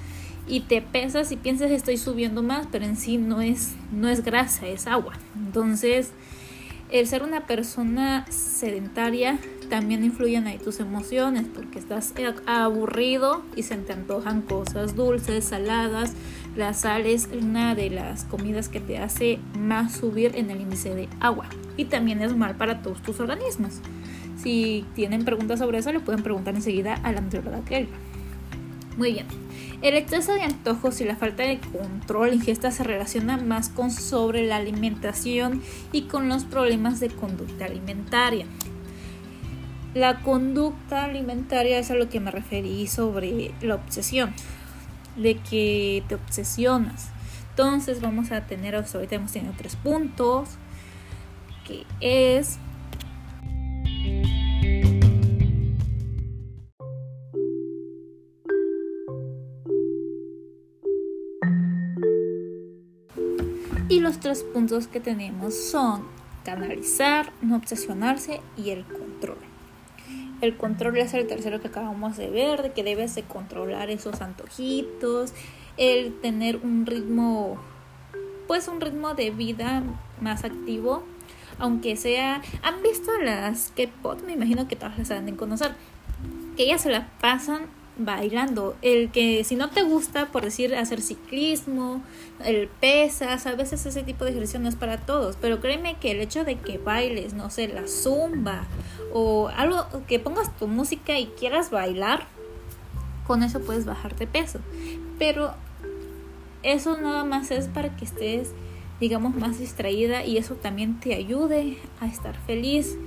y 0.48 0.62
te 0.62 0.82
pesas 0.82 1.32
y 1.32 1.38
piensas 1.38 1.70
estoy 1.70 1.98
subiendo 1.98 2.42
más, 2.42 2.68
pero 2.72 2.86
en 2.86 2.98
sí 2.98 3.18
no 3.18 3.42
es 3.42 3.74
no 3.92 4.10
es 4.10 4.24
grasa, 4.24 4.68
es 4.68 4.88
agua. 4.88 5.14
Entonces, 5.36 6.12
el 6.92 7.08
ser 7.08 7.24
una 7.24 7.46
persona 7.46 8.26
sedentaria 8.30 9.38
también 9.70 10.04
influyen 10.04 10.48
ahí 10.48 10.58
tus 10.58 10.80
emociones 10.80 11.46
porque 11.54 11.78
estás 11.78 12.14
aburrido 12.48 13.44
y 13.56 13.64
se 13.64 13.78
te 13.78 13.94
antojan 13.94 14.42
cosas 14.42 14.96
dulces, 14.96 15.46
saladas. 15.46 16.14
La 16.56 16.74
sal 16.74 17.06
es 17.06 17.30
una 17.32 17.76
de 17.76 17.92
las 17.92 18.24
comidas 18.26 18.70
que 18.70 18.80
te 18.80 18.98
hace 18.98 19.40
más 19.58 19.94
subir 19.94 20.36
en 20.36 20.50
el 20.50 20.62
índice 20.62 20.96
de 20.96 21.08
agua 21.20 21.48
y 21.78 21.86
también 21.86 22.22
es 22.22 22.36
mal 22.36 22.56
para 22.56 22.82
todos 22.82 23.02
tus 23.04 23.20
organismos. 23.20 23.82
Si 24.38 24.86
tienen 24.96 25.26
preguntas 25.26 25.60
sobre 25.60 25.78
eso, 25.78 25.92
le 25.92 26.00
pueden 26.00 26.24
preguntar 26.24 26.56
enseguida 26.56 26.96
a 26.96 27.12
la 27.12 27.22
nutrióloga 27.22 27.64
Kelly. 27.66 27.90
Muy 29.00 29.14
bien. 29.14 29.28
El 29.82 29.96
exceso 29.96 30.34
de 30.34 30.42
antojos 30.42 31.00
y 31.00 31.06
la 31.06 31.16
falta 31.16 31.44
de 31.44 31.62
control 31.62 32.34
ingesta 32.34 32.70
se 32.70 32.84
relaciona 32.84 33.38
más 33.38 33.70
con 33.70 33.92
sobre 33.92 34.46
la 34.46 34.58
alimentación 34.58 35.64
y 35.94 36.02
con 36.02 36.28
los 36.28 36.44
problemas 36.44 37.00
de 37.00 37.08
conducta 37.08 37.64
alimentaria. 37.64 38.46
La 39.94 40.20
conducta 40.20 41.06
alimentaria 41.06 41.80
es 41.80 41.92
a 41.92 41.96
lo 41.96 42.10
que 42.10 42.20
me 42.20 42.30
referí 42.30 42.88
sobre 42.88 43.54
la 43.62 43.76
obsesión, 43.76 44.34
de 45.16 45.38
que 45.38 46.04
te 46.10 46.16
obsesionas. 46.16 47.08
Entonces 47.52 48.02
vamos 48.02 48.34
a 48.34 48.48
tener, 48.48 48.76
ahorita 48.76 49.16
hemos 49.16 49.32
tenido 49.32 49.54
tres 49.58 49.78
puntos, 49.78 50.50
que 51.66 51.86
es 52.02 52.60
Y 63.90 64.02
los 64.02 64.20
tres 64.20 64.44
puntos 64.44 64.88
que 64.88 65.00
tenemos 65.00 65.56
son 65.56 66.04
canalizar, 66.46 67.34
no 67.42 67.56
obsesionarse 67.56 68.40
y 68.56 68.70
el 68.70 68.86
control. 68.86 69.40
El 70.42 70.56
control 70.58 70.98
es 70.98 71.16
el 71.16 71.26
tercero 71.26 71.60
que 71.60 71.70
acabamos 71.70 72.16
de 72.16 72.30
ver, 72.30 72.62
de 72.62 72.72
que 72.72 72.84
debes 72.84 73.16
de 73.16 73.24
controlar 73.24 73.90
esos 73.90 74.22
antojitos, 74.22 75.34
el 75.78 76.14
tener 76.22 76.58
un 76.58 76.86
ritmo, 76.86 77.58
pues 78.48 78.68
un 78.68 78.80
ritmo 78.80 79.16
de 79.16 79.32
vida 79.32 79.82
más 80.22 80.44
activo, 80.44 81.04
aunque 81.58 81.98
sea, 81.98 82.44
han 82.62 82.84
visto 82.84 83.12
las 83.18 83.74
K-pop, 83.76 84.22
me 84.24 84.34
imagino 84.34 84.68
que 84.68 84.76
todas 84.76 85.00
las 85.00 85.10
han 85.10 85.26
de 85.26 85.36
conocer, 85.36 85.74
que 86.56 86.64
ellas 86.64 86.82
se 86.82 86.92
las 86.92 87.08
pasan 87.20 87.64
bailando. 88.00 88.76
El 88.82 89.12
que 89.12 89.44
si 89.44 89.56
no 89.56 89.70
te 89.70 89.84
gusta, 89.84 90.28
por 90.28 90.44
decir, 90.44 90.76
hacer 90.76 91.02
ciclismo, 91.02 92.02
el 92.44 92.68
pesas, 92.68 93.46
a 93.46 93.56
veces 93.56 93.86
ese 93.86 94.04
tipo 94.04 94.26
de 94.26 94.32
ejercicio 94.32 94.60
no 94.60 94.70
es 94.70 94.76
para 94.76 94.98
todos, 94.98 95.38
pero 95.40 95.60
créeme 95.60 95.98
que 96.00 96.12
el 96.12 96.22
hecho 96.22 96.44
de 96.44 96.56
que 96.56 96.78
bailes, 96.78 97.34
no 97.34 97.50
sé, 97.50 97.68
la 97.68 97.88
zumba 97.88 98.64
o 99.14 99.50
algo 99.50 99.86
que 100.08 100.20
pongas 100.20 100.56
tu 100.58 100.68
música 100.68 101.20
y 101.20 101.28
quieras 101.28 101.70
bailar, 101.70 102.28
con 103.28 103.44
eso 103.44 103.60
puedes 103.60 103.86
bajar 103.86 104.16
de 104.16 104.26
peso. 104.26 104.60
Pero 105.20 105.54
eso 106.64 106.98
nada 106.98 107.24
más 107.24 107.52
es 107.52 107.68
para 107.68 107.96
que 107.96 108.06
estés 108.06 108.54
digamos, 109.00 109.36
más 109.36 109.60
distraída 109.60 110.26
y 110.26 110.38
eso 110.38 110.56
también 110.56 111.00
te 111.00 111.16
ayude 111.16 111.78
a 112.00 112.08
estar 112.08 112.36
feliz. 112.46 112.98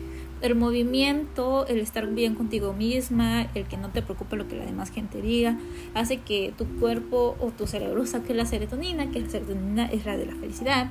El 0.43 0.57
movimiento, 0.57 1.67
el 1.69 1.79
estar 1.79 2.07
bien 2.09 2.35
contigo 2.35 2.73
misma, 2.73 3.49
el 3.55 3.67
que 3.67 3.77
no 3.77 3.91
te 3.91 4.03
preocupe 4.03 4.37
lo 4.37 4.49
que 4.49 4.57
la 4.57 4.65
demás 4.65 4.91
gente 4.91 5.23
diga, 5.23 5.57
hace 5.95 6.19
que 6.19 6.53
tu 6.59 6.67
cuerpo 6.81 7.37
o 7.41 7.51
tu 7.51 7.67
cerebro 7.67 8.05
saque 8.07 8.35
la 8.35 8.45
serotonina, 8.45 9.11
que 9.11 9.21
la 9.21 9.31
serotonina 9.31 9.87
es 9.87 10.05
la 10.05 10.17
de 10.17 10.27
la 10.27 10.35
felicidad. 10.35 10.91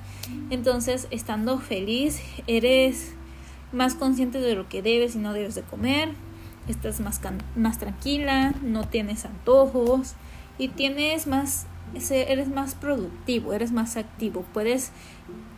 Entonces, 0.50 1.08
estando 1.12 1.60
feliz, 1.60 2.22
eres 2.48 3.14
más 3.74 3.96
consciente 3.96 4.40
de 4.40 4.56
lo 4.56 4.70
que 4.70 4.82
debes 4.82 5.16
y 5.16 5.20
no 5.20 5.34
debes 5.34 5.56
de 5.56 5.64
comer, 5.64 6.10
estás 6.70 7.02
más, 7.02 7.20
más 7.56 7.78
tranquila, 7.78 8.56
no 8.64 8.88
tienes 8.88 9.26
antojos 9.26 10.14
y 10.58 10.70
tienes 10.70 11.28
más 11.28 11.68
eres 12.10 12.48
más 12.48 12.76
productivo, 12.76 13.54
eres 13.54 13.72
más 13.72 13.98
activo. 13.98 14.46
Puedes 14.54 14.92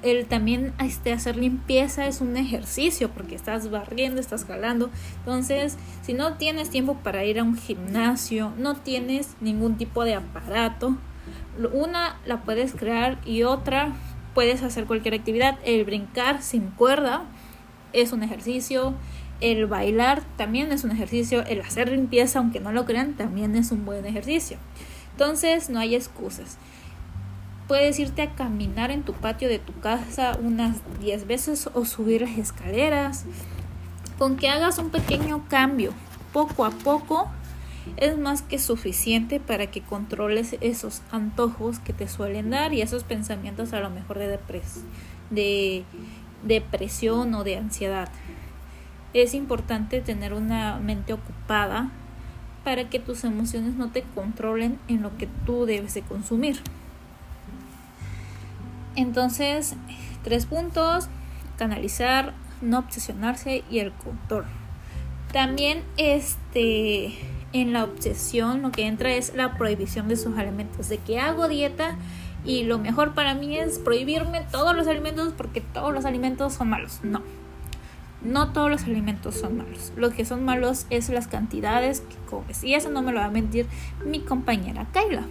el 0.04 0.26
también 0.26 0.74
este, 0.80 1.14
hacer 1.14 1.38
limpieza 1.38 2.06
es 2.08 2.22
un 2.22 2.38
ejercicio 2.38 3.10
porque 3.10 3.36
estás 3.36 3.72
barriendo, 3.72 4.20
estás 4.20 4.46
jalando. 4.46 4.90
Entonces, 5.20 5.78
si 6.02 6.14
no 6.14 6.34
tienes 6.34 6.70
tiempo 6.70 6.98
para 6.98 7.24
ir 7.26 7.40
a 7.40 7.44
un 7.44 7.58
gimnasio, 7.58 8.54
no 8.58 8.76
tienes 8.76 9.36
ningún 9.42 9.78
tipo 9.78 10.04
de 10.04 10.16
aparato, 10.16 10.98
una 11.72 12.20
la 12.26 12.42
puedes 12.42 12.74
crear 12.74 13.20
y 13.26 13.44
otra 13.44 13.94
puedes 14.34 14.64
hacer 14.64 14.86
cualquier 14.86 15.14
actividad. 15.14 15.58
El 15.64 15.86
brincar 15.86 16.42
sin 16.42 16.68
cuerda 16.72 17.24
es 17.94 18.12
un 18.12 18.24
ejercicio. 18.24 18.94
El 19.40 19.68
bailar 19.68 20.24
también 20.38 20.72
es 20.72 20.84
un 20.84 20.92
ejercicio. 20.92 21.46
El 21.46 21.62
hacer 21.62 21.90
limpieza, 21.90 22.40
aunque 22.40 22.60
no 22.60 22.72
lo 22.72 22.86
crean, 22.86 23.14
también 23.14 23.56
es 23.56 23.72
un 23.72 23.86
buen 23.86 24.06
ejercicio. 24.06 24.58
Entonces 25.12 25.70
no 25.70 25.80
hay 25.80 25.96
excusas. 25.96 26.58
Puedes 27.74 27.98
irte 27.98 28.22
a 28.22 28.36
caminar 28.36 28.92
en 28.92 29.02
tu 29.02 29.14
patio 29.14 29.50
de 29.50 29.58
tu 29.58 29.74
casa 29.80 30.38
unas 30.40 30.78
10 31.00 31.26
veces 31.26 31.68
o 31.74 31.86
subir 31.86 32.22
las 32.22 32.38
escaleras. 32.38 33.26
Con 34.20 34.38
que 34.38 34.48
hagas 34.48 34.78
un 34.78 34.92
pequeño 34.92 35.44
cambio 35.50 35.92
poco 36.34 36.66
a 36.66 36.70
poco 36.70 37.32
es 37.98 38.16
más 38.16 38.44
que 38.44 38.60
suficiente 38.60 39.40
para 39.40 39.72
que 39.72 39.82
controles 39.82 40.56
esos 40.62 41.02
antojos 41.10 41.80
que 41.80 41.94
te 41.94 42.08
suelen 42.08 42.52
dar 42.52 42.76
y 42.76 42.84
esos 42.84 43.04
pensamientos 43.04 43.74
a 43.74 43.80
lo 43.80 43.90
mejor 43.90 44.20
de, 44.20 44.38
de 45.32 45.84
depresión 46.44 47.34
o 47.34 47.44
de 47.44 47.58
ansiedad. 47.58 48.10
Es 49.16 49.34
importante 49.34 50.00
tener 50.02 50.36
una 50.36 50.78
mente 50.78 51.12
ocupada 51.12 51.90
para 52.64 52.88
que 52.92 53.00
tus 53.00 53.24
emociones 53.24 53.74
no 53.74 53.90
te 53.90 54.04
controlen 54.14 54.78
en 54.88 55.02
lo 55.02 55.18
que 55.18 55.28
tú 55.48 55.66
debes 55.66 55.96
de 55.96 56.04
consumir. 56.04 56.62
Entonces, 58.96 59.76
tres 60.24 60.46
puntos, 60.46 61.08
canalizar, 61.58 62.34
no 62.62 62.80
obsesionarse 62.80 63.64
y 63.70 63.80
el 63.80 63.92
control. 63.92 64.46
También 65.32 65.84
este 65.98 67.14
en 67.54 67.72
la 67.72 67.84
obsesión 67.84 68.62
lo 68.62 68.72
que 68.72 68.88
entra 68.88 69.14
es 69.14 69.36
la 69.36 69.58
prohibición 69.58 70.08
de 70.08 70.16
sus 70.16 70.38
alimentos, 70.38 70.90
de 70.90 70.98
que 70.98 71.20
hago 71.20 71.48
dieta 71.48 71.98
y 72.44 72.64
lo 72.64 72.80
mejor 72.80 73.14
para 73.14 73.36
mí 73.36 73.58
es 73.58 73.80
prohibirme 73.80 74.42
todos 74.52 74.76
los 74.76 74.88
alimentos 74.88 75.34
porque 75.38 75.62
todos 75.62 75.94
los 75.94 76.06
alimentos 76.06 76.54
son 76.54 76.70
malos. 76.70 77.00
No, 77.04 77.22
no 78.24 78.52
todos 78.52 78.70
los 78.70 78.84
alimentos 78.84 79.36
son 79.36 79.58
malos. 79.58 79.94
Lo 79.96 80.12
que 80.12 80.26
son 80.26 80.44
malos 80.44 80.86
es 80.90 81.10
las 81.10 81.28
cantidades 81.28 82.02
que 82.02 82.16
comes. 82.30 82.64
Y 82.64 82.74
eso 82.74 82.90
no 82.90 83.02
me 83.02 83.12
lo 83.12 83.20
va 83.20 83.26
a 83.26 83.32
mentir 83.32 83.68
mi 84.06 84.20
compañera 84.20 84.88
Kayla. 84.92 85.24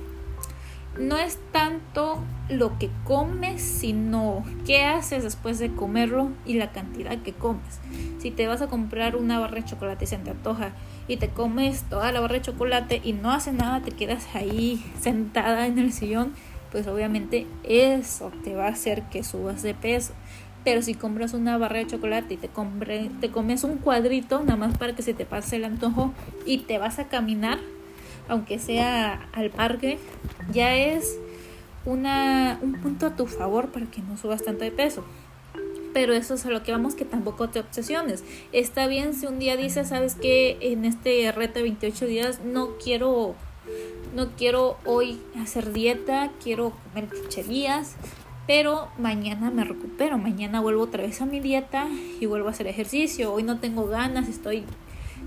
No 0.98 1.16
es 1.16 1.38
tanto 1.52 2.22
lo 2.50 2.78
que 2.78 2.90
comes, 3.04 3.62
sino 3.62 4.44
qué 4.66 4.84
haces 4.84 5.22
después 5.22 5.58
de 5.58 5.72
comerlo 5.72 6.30
y 6.44 6.54
la 6.54 6.70
cantidad 6.70 7.18
que 7.22 7.32
comes. 7.32 7.80
Si 8.18 8.30
te 8.30 8.46
vas 8.46 8.60
a 8.60 8.66
comprar 8.66 9.16
una 9.16 9.38
barra 9.38 9.56
de 9.56 9.64
chocolate 9.64 10.04
y 10.04 10.08
se 10.08 10.18
te 10.18 10.30
antoja 10.30 10.72
y 11.08 11.16
te 11.16 11.28
comes 11.28 11.84
toda 11.84 12.12
la 12.12 12.20
barra 12.20 12.34
de 12.34 12.42
chocolate 12.42 13.00
y 13.02 13.14
no 13.14 13.30
haces 13.30 13.54
nada, 13.54 13.80
te 13.80 13.92
quedas 13.92 14.26
ahí 14.34 14.84
sentada 15.00 15.66
en 15.66 15.78
el 15.78 15.92
sillón, 15.92 16.34
pues 16.70 16.86
obviamente 16.86 17.46
eso 17.64 18.30
te 18.44 18.54
va 18.54 18.66
a 18.66 18.70
hacer 18.70 19.02
que 19.04 19.24
subas 19.24 19.62
de 19.62 19.74
peso. 19.74 20.12
Pero 20.64 20.82
si 20.82 20.94
compras 20.94 21.34
una 21.34 21.58
barra 21.58 21.78
de 21.78 21.86
chocolate 21.86 22.34
y 22.34 22.36
te, 22.36 22.48
te 22.48 23.30
comes 23.30 23.64
un 23.64 23.78
cuadrito, 23.78 24.40
nada 24.40 24.56
más 24.56 24.78
para 24.78 24.94
que 24.94 25.02
se 25.02 25.14
te 25.14 25.24
pase 25.24 25.56
el 25.56 25.64
antojo 25.64 26.12
y 26.46 26.58
te 26.58 26.78
vas 26.78 26.98
a 26.98 27.08
caminar, 27.08 27.58
aunque 28.28 28.58
sea 28.58 29.28
al 29.32 29.50
parque, 29.50 29.98
ya 30.52 30.76
es 30.76 31.18
una, 31.84 32.58
un 32.62 32.74
punto 32.74 33.06
a 33.06 33.16
tu 33.16 33.26
favor 33.26 33.70
para 33.70 33.86
que 33.86 34.00
no 34.02 34.16
subas 34.16 34.42
tanto 34.42 34.64
de 34.64 34.70
peso. 34.70 35.04
Pero 35.92 36.14
eso 36.14 36.34
es 36.34 36.46
a 36.46 36.50
lo 36.50 36.62
que 36.62 36.72
vamos, 36.72 36.94
que 36.94 37.04
tampoco 37.04 37.50
te 37.50 37.60
obsesiones. 37.60 38.24
Está 38.52 38.86
bien 38.86 39.14
si 39.14 39.26
un 39.26 39.38
día 39.38 39.56
dices, 39.56 39.88
sabes 39.88 40.14
que 40.14 40.56
en 40.60 40.84
este 40.84 41.30
reto 41.32 41.54
de 41.54 41.64
28 41.64 42.06
días 42.06 42.40
no 42.42 42.78
quiero, 42.82 43.34
no 44.14 44.30
quiero 44.30 44.78
hoy 44.86 45.20
hacer 45.38 45.72
dieta, 45.72 46.30
quiero 46.42 46.72
comer 46.84 47.10
chucherías, 47.10 47.96
pero 48.46 48.88
mañana 48.98 49.50
me 49.50 49.64
recupero, 49.64 50.16
mañana 50.16 50.60
vuelvo 50.60 50.82
otra 50.82 51.02
vez 51.02 51.20
a 51.20 51.26
mi 51.26 51.40
dieta 51.40 51.88
y 52.20 52.26
vuelvo 52.26 52.48
a 52.48 52.52
hacer 52.52 52.66
ejercicio. 52.68 53.32
Hoy 53.32 53.42
no 53.42 53.58
tengo 53.58 53.86
ganas, 53.86 54.28
estoy, 54.28 54.64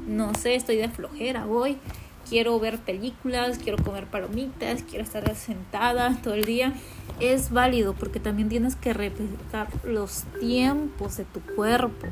no 0.07 0.33
sé, 0.33 0.55
estoy 0.55 0.77
de 0.77 0.89
flojera 0.89 1.45
hoy. 1.45 1.77
Quiero 2.27 2.59
ver 2.59 2.79
películas, 2.79 3.59
quiero 3.59 3.83
comer 3.83 4.07
palomitas, 4.07 4.83
quiero 4.83 5.03
estar 5.03 5.35
sentada 5.35 6.17
todo 6.23 6.33
el 6.33 6.43
día. 6.43 6.73
Es 7.19 7.51
válido 7.51 7.93
porque 7.93 8.19
también 8.19 8.49
tienes 8.49 8.75
que 8.75 8.93
respetar 8.93 9.67
los 9.83 10.23
tiempos 10.39 11.17
de 11.17 11.25
tu 11.25 11.41
cuerpo. 11.41 12.07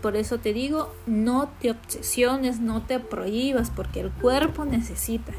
Por 0.00 0.16
eso 0.16 0.38
te 0.38 0.54
digo, 0.54 0.94
no 1.06 1.50
te 1.60 1.70
obsesiones, 1.70 2.60
no 2.60 2.82
te 2.82 2.98
prohíbas 2.98 3.70
porque 3.70 4.00
el 4.00 4.10
cuerpo 4.10 4.64
necesita. 4.64 5.32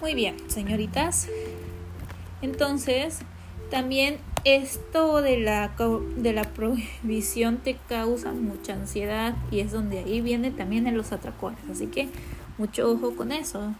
Muy 0.00 0.14
bien, 0.14 0.36
señoritas, 0.48 1.28
entonces, 2.42 3.20
también 3.70 4.18
esto 4.46 5.22
de 5.22 5.40
la, 5.40 5.72
de 6.16 6.32
la 6.32 6.44
prohibición 6.44 7.56
te 7.56 7.76
causa 7.88 8.32
mucha 8.32 8.74
ansiedad 8.74 9.34
y 9.50 9.58
es 9.58 9.72
donde 9.72 9.98
ahí 9.98 10.20
viene 10.20 10.52
también 10.52 10.86
en 10.86 10.96
los 10.96 11.10
atracones. 11.10 11.58
Así 11.68 11.88
que 11.88 12.08
mucho 12.56 12.88
ojo 12.88 13.16
con 13.16 13.32
eso. 13.32 13.74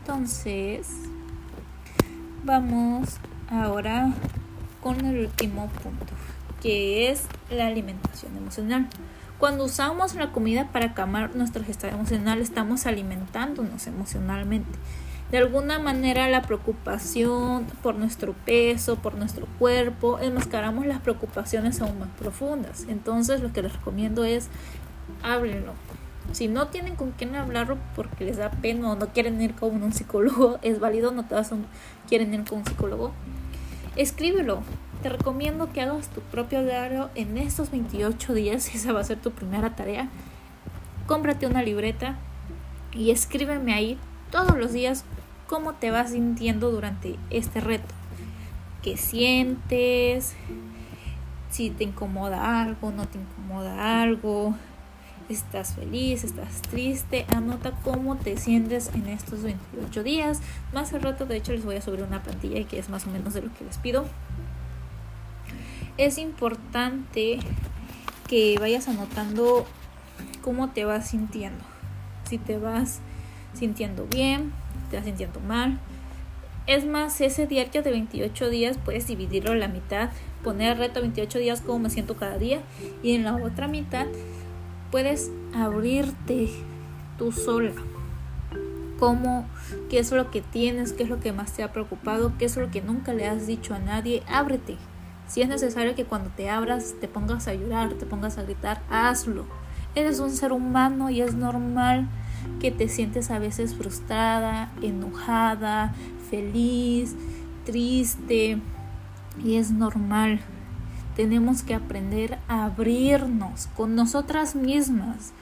Entonces, 0.00 0.88
vamos 2.42 3.18
ahora 3.50 4.14
con 4.82 5.04
el 5.04 5.26
último 5.26 5.68
punto, 5.68 6.06
que 6.62 7.10
es 7.10 7.26
la 7.50 7.66
alimentación 7.66 8.34
emocional. 8.34 8.88
Cuando 9.38 9.64
usamos 9.64 10.14
la 10.14 10.32
comida 10.32 10.68
para 10.72 10.94
calmar 10.94 11.36
nuestro 11.36 11.62
estado 11.64 11.94
emocional, 11.94 12.40
estamos 12.40 12.86
alimentándonos 12.86 13.86
emocionalmente. 13.86 14.78
De 15.30 15.38
alguna 15.38 15.78
manera 15.78 16.28
la 16.28 16.42
preocupación 16.42 17.66
por 17.82 17.94
nuestro 17.94 18.32
peso, 18.32 18.96
por 18.96 19.14
nuestro 19.14 19.46
cuerpo, 19.58 20.18
enmascaramos 20.18 20.86
las 20.86 21.00
preocupaciones 21.00 21.80
aún 21.80 22.00
más 22.00 22.08
profundas. 22.18 22.86
Entonces 22.88 23.40
lo 23.40 23.52
que 23.52 23.62
les 23.62 23.72
recomiendo 23.72 24.24
es 24.24 24.48
háblenlo. 25.22 25.74
Si 26.32 26.48
no 26.48 26.68
tienen 26.68 26.96
con 26.96 27.12
quién 27.12 27.34
hablarlo 27.36 27.78
porque 27.94 28.24
les 28.24 28.36
da 28.38 28.50
pena 28.50 28.90
o 28.90 28.96
no 28.96 29.08
quieren 29.08 29.40
ir 29.40 29.54
con 29.54 29.82
un 29.82 29.92
psicólogo, 29.92 30.58
es 30.62 30.80
válido, 30.80 31.12
no 31.12 31.24
todas 31.24 31.48
son, 31.48 31.66
quieren 32.08 32.34
ir 32.34 32.44
con 32.44 32.58
un 32.58 32.64
psicólogo, 32.64 33.12
escríbelo 33.96 34.62
te 35.02 35.08
recomiendo 35.08 35.72
que 35.72 35.80
hagas 35.80 36.08
tu 36.08 36.20
propio 36.20 36.62
diario 36.62 37.08
en 37.14 37.38
estos 37.38 37.70
28 37.70 38.34
días, 38.34 38.68
esa 38.74 38.92
va 38.92 39.00
a 39.00 39.04
ser 39.04 39.18
tu 39.18 39.30
primera 39.30 39.74
tarea. 39.74 40.08
Cómprate 41.06 41.46
una 41.46 41.62
libreta 41.62 42.18
y 42.92 43.10
escríbeme 43.10 43.72
ahí 43.72 43.98
todos 44.30 44.56
los 44.56 44.72
días 44.72 45.04
cómo 45.50 45.74
te 45.74 45.90
vas 45.90 46.12
sintiendo 46.12 46.70
durante 46.70 47.16
este 47.28 47.60
reto. 47.60 47.92
¿Qué 48.82 48.96
sientes? 48.96 50.34
Si 51.50 51.68
te 51.68 51.84
incomoda 51.84 52.62
algo, 52.62 52.92
no 52.92 53.06
te 53.06 53.18
incomoda 53.18 54.00
algo. 54.00 54.54
¿Estás 55.28 55.74
feliz? 55.74 56.24
¿Estás 56.24 56.62
triste? 56.62 57.26
Anota 57.34 57.72
cómo 57.82 58.16
te 58.16 58.36
sientes 58.36 58.90
en 58.94 59.08
estos 59.08 59.42
28 59.42 60.02
días. 60.04 60.40
Más 60.72 60.94
al 60.94 61.02
rato, 61.02 61.26
de 61.26 61.36
hecho, 61.36 61.52
les 61.52 61.64
voy 61.64 61.76
a 61.76 61.82
subir 61.82 62.02
una 62.02 62.22
plantilla 62.22 62.66
que 62.66 62.78
es 62.78 62.88
más 62.88 63.06
o 63.06 63.10
menos 63.10 63.34
de 63.34 63.42
lo 63.42 63.52
que 63.52 63.64
les 63.64 63.76
pido 63.78 64.06
es 66.00 66.16
importante 66.16 67.38
que 68.26 68.56
vayas 68.58 68.88
anotando 68.88 69.66
cómo 70.40 70.70
te 70.70 70.86
vas 70.86 71.08
sintiendo. 71.08 71.62
Si 72.28 72.38
te 72.38 72.58
vas 72.58 73.00
sintiendo 73.52 74.06
bien, 74.06 74.52
te 74.90 75.02
sintiendo 75.02 75.40
mal. 75.40 75.78
Es 76.66 76.84
más, 76.84 77.20
ese 77.20 77.46
diario 77.46 77.82
de 77.82 77.90
28 77.90 78.50
días 78.50 78.78
puedes 78.84 79.06
dividirlo 79.06 79.52
en 79.52 79.60
la 79.60 79.68
mitad, 79.68 80.10
poner 80.44 80.78
reto 80.78 81.00
28 81.00 81.38
días 81.38 81.60
como 81.62 81.80
me 81.80 81.90
siento 81.90 82.16
cada 82.16 82.38
día 82.38 82.60
y 83.02 83.14
en 83.14 83.24
la 83.24 83.34
otra 83.36 83.66
mitad 83.66 84.06
puedes 84.90 85.30
abrirte 85.54 86.50
tú 87.18 87.32
sola 87.32 87.72
cómo, 89.00 89.48
qué 89.88 89.98
es 89.98 90.12
lo 90.12 90.30
que 90.30 90.42
tienes, 90.42 90.92
qué 90.92 91.04
es 91.04 91.08
lo 91.08 91.18
que 91.18 91.32
más 91.32 91.52
te 91.54 91.62
ha 91.62 91.72
preocupado, 91.72 92.34
qué 92.38 92.44
es 92.44 92.56
lo 92.56 92.70
que 92.70 92.82
nunca 92.82 93.14
le 93.14 93.26
has 93.26 93.46
dicho 93.46 93.74
a 93.74 93.78
nadie, 93.78 94.22
ábrete. 94.28 94.76
Si 95.26 95.40
es 95.40 95.48
necesario 95.48 95.94
que 95.94 96.04
cuando 96.04 96.30
te 96.36 96.50
abras 96.50 96.94
te 97.00 97.08
pongas 97.08 97.48
a 97.48 97.54
llorar, 97.54 97.94
te 97.94 98.04
pongas 98.04 98.36
a 98.36 98.42
gritar, 98.42 98.82
hazlo. 98.90 99.46
Eres 99.94 100.20
un 100.20 100.30
ser 100.30 100.52
humano 100.52 101.08
y 101.08 101.22
es 101.22 101.34
normal 101.34 102.08
que 102.60 102.70
te 102.70 102.88
sientes 102.88 103.30
a 103.30 103.38
veces 103.38 103.74
frustrada, 103.74 104.70
enojada, 104.82 105.94
feliz, 106.30 107.16
triste 107.64 108.58
y 109.44 109.56
es 109.56 109.70
normal. 109.70 110.40
Tenemos 111.16 111.62
que 111.62 111.74
aprender 111.74 112.38
a 112.48 112.66
abrirnos 112.66 113.68
con 113.76 113.94
nosotras 113.94 114.54
mismas. 114.54 115.32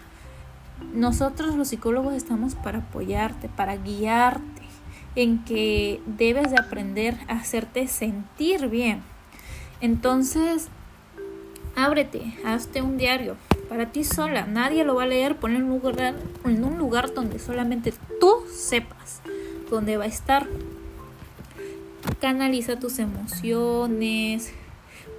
Nosotros 0.94 1.56
los 1.56 1.68
psicólogos 1.68 2.14
estamos 2.14 2.54
para 2.54 2.78
apoyarte, 2.78 3.48
para 3.48 3.76
guiarte 3.76 4.62
en 5.14 5.44
que 5.44 6.00
debes 6.06 6.50
de 6.50 6.58
aprender 6.58 7.16
a 7.28 7.34
hacerte 7.34 7.88
sentir 7.88 8.68
bien. 8.68 9.02
Entonces, 9.80 10.68
ábrete, 11.76 12.34
hazte 12.44 12.82
un 12.82 12.96
diario 12.96 13.36
para 13.68 13.92
ti 13.92 14.04
sola. 14.04 14.46
Nadie 14.46 14.84
lo 14.84 14.94
va 14.94 15.04
a 15.04 15.06
leer, 15.06 15.36
ponlo 15.36 15.58
en 15.58 15.64
un 15.64 15.80
lugar, 15.80 16.14
en 16.44 16.64
un 16.64 16.78
lugar 16.78 17.14
donde 17.14 17.38
solamente 17.38 17.92
tú 18.20 18.44
sepas 18.52 19.20
dónde 19.70 19.96
va 19.96 20.04
a 20.04 20.08
estar. 20.08 20.46
Canaliza 22.20 22.78
tus 22.78 22.98
emociones, 22.98 24.52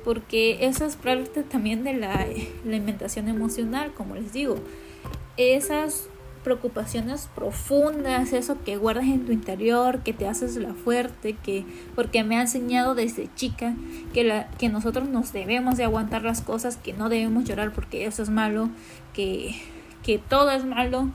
porque 0.03 0.65
eso 0.65 0.85
es 0.85 0.95
parte 0.95 1.43
también 1.43 1.83
de 1.83 1.93
la, 1.93 2.15
la 2.15 2.25
alimentación 2.65 3.27
emocional, 3.27 3.93
como 3.93 4.15
les 4.15 4.33
digo. 4.33 4.57
Esas 5.37 6.09
preocupaciones 6.43 7.29
profundas, 7.35 8.33
eso 8.33 8.57
que 8.63 8.77
guardas 8.77 9.05
en 9.05 9.25
tu 9.25 9.31
interior, 9.31 9.99
que 10.03 10.13
te 10.13 10.27
haces 10.27 10.55
la 10.55 10.73
fuerte, 10.73 11.33
que 11.33 11.65
porque 11.95 12.23
me 12.23 12.37
ha 12.37 12.41
enseñado 12.41 12.95
desde 12.95 13.29
chica 13.35 13.75
que 14.13 14.23
la 14.23 14.49
que 14.51 14.69
nosotros 14.69 15.09
nos 15.09 15.33
debemos 15.33 15.77
de 15.77 15.83
aguantar 15.83 16.23
las 16.23 16.41
cosas, 16.41 16.77
que 16.77 16.93
no 16.93 17.09
debemos 17.09 17.43
llorar 17.43 17.71
porque 17.73 18.05
eso 18.05 18.23
es 18.23 18.29
malo, 18.29 18.69
que 19.13 19.55
que 20.03 20.17
todo 20.17 20.49
es 20.51 20.65
malo, 20.65 21.09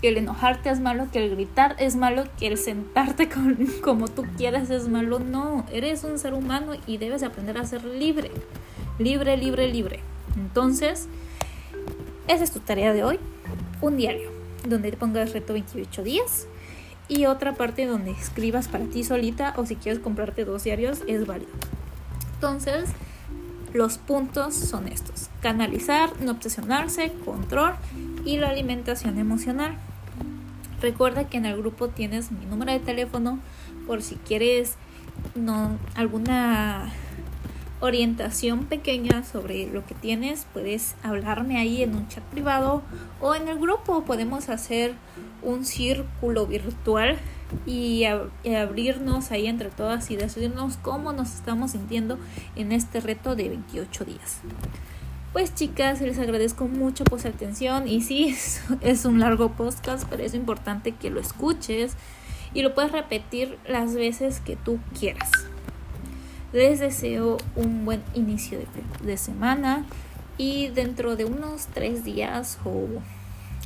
que 0.00 0.08
el 0.08 0.16
enojarte 0.16 0.70
es 0.70 0.80
malo, 0.80 1.08
que 1.12 1.24
el 1.24 1.30
gritar 1.30 1.76
es 1.78 1.94
malo, 1.96 2.24
que 2.38 2.46
el 2.46 2.56
sentarte 2.56 3.28
como 3.82 4.08
tú 4.08 4.24
quieras 4.36 4.70
es 4.70 4.88
malo. 4.88 5.18
No, 5.18 5.66
eres 5.72 6.04
un 6.04 6.18
ser 6.18 6.32
humano 6.34 6.72
y 6.86 6.96
debes 6.96 7.22
aprender 7.22 7.58
a 7.58 7.66
ser 7.66 7.84
libre. 7.84 8.30
Libre, 8.98 9.36
libre, 9.36 9.68
libre. 9.68 10.00
Entonces, 10.36 11.06
esa 12.28 12.44
es 12.44 12.50
tu 12.50 12.60
tarea 12.60 12.92
de 12.92 13.04
hoy. 13.04 13.18
Un 13.82 13.96
diario 13.96 14.39
donde 14.66 14.90
te 14.90 14.96
pongas 14.96 15.32
reto 15.32 15.52
28 15.52 16.02
días 16.02 16.46
y 17.08 17.26
otra 17.26 17.54
parte 17.54 17.86
donde 17.86 18.12
escribas 18.12 18.68
para 18.68 18.84
ti 18.84 19.04
solita 19.04 19.54
o 19.56 19.66
si 19.66 19.76
quieres 19.76 20.00
comprarte 20.00 20.44
dos 20.44 20.64
diarios 20.64 21.02
es 21.06 21.26
válido. 21.26 21.50
Entonces, 22.34 22.90
los 23.72 23.98
puntos 23.98 24.54
son 24.54 24.88
estos. 24.88 25.28
Canalizar, 25.42 26.10
no 26.20 26.32
obsesionarse, 26.32 27.12
control 27.24 27.74
y 28.24 28.38
la 28.38 28.50
alimentación 28.50 29.18
emocional. 29.18 29.76
Recuerda 30.80 31.28
que 31.28 31.36
en 31.36 31.46
el 31.46 31.56
grupo 31.56 31.88
tienes 31.88 32.32
mi 32.32 32.46
número 32.46 32.72
de 32.72 32.80
teléfono 32.80 33.38
por 33.86 34.02
si 34.02 34.14
quieres 34.14 34.76
no, 35.34 35.78
alguna 35.94 36.92
orientación 37.80 38.66
pequeña 38.66 39.24
sobre 39.24 39.66
lo 39.66 39.84
que 39.84 39.94
tienes, 39.94 40.46
puedes 40.52 40.94
hablarme 41.02 41.58
ahí 41.58 41.82
en 41.82 41.96
un 41.96 42.08
chat 42.08 42.22
privado 42.24 42.82
o 43.20 43.34
en 43.34 43.48
el 43.48 43.58
grupo. 43.58 44.04
Podemos 44.04 44.48
hacer 44.48 44.94
un 45.42 45.64
círculo 45.64 46.46
virtual 46.46 47.18
y, 47.66 48.04
abrirnos 48.04 49.30
ahí 49.30 49.46
entre 49.46 49.70
todas 49.70 50.10
y 50.10 50.16
decirnos 50.16 50.76
cómo 50.76 51.12
nos 51.12 51.34
estamos 51.34 51.72
sintiendo 51.72 52.18
en 52.56 52.72
este 52.72 53.00
reto 53.00 53.34
de 53.34 53.48
28 53.48 54.04
días. 54.04 54.38
Pues 55.32 55.54
chicas, 55.54 56.00
les 56.00 56.18
agradezco 56.18 56.66
mucho 56.66 57.04
por 57.04 57.20
su 57.20 57.28
atención 57.28 57.88
y 57.88 58.02
sí, 58.02 58.36
es 58.80 59.04
un 59.04 59.20
largo 59.20 59.52
podcast, 59.52 60.04
pero 60.10 60.22
es 60.22 60.34
importante 60.34 60.92
que 60.92 61.10
lo 61.10 61.20
escuches 61.20 61.92
y 62.52 62.62
lo 62.62 62.74
puedes 62.74 62.92
repetir 62.92 63.58
las 63.66 63.94
veces 63.94 64.40
que 64.40 64.56
tú 64.56 64.80
quieras. 64.98 65.30
Les 66.52 66.80
deseo 66.80 67.36
un 67.54 67.84
buen 67.84 68.02
inicio 68.14 68.58
de, 69.02 69.16
semana 69.16 69.84
y 70.36 70.68
dentro 70.68 71.14
de 71.14 71.24
unos 71.24 71.66
tres 71.66 72.02
días 72.04 72.58
o 72.64 72.88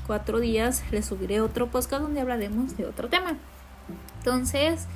cuatro 0.07 0.39
días 0.39 0.83
les 0.91 1.07
subiré 1.07 1.41
otro 1.41 1.71
podcast 1.71 2.03
donde 2.03 2.21
hablaremos 2.21 2.77
de 2.77 2.85
otro 2.85 3.09
tema. 3.09 3.39
Entonces, 4.19 4.87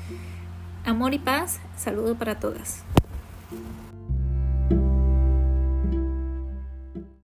amor 0.84 1.14
y 1.14 1.18
paz, 1.18 1.60
saludo 1.76 2.14
para 2.16 2.38
todas. 2.38 2.84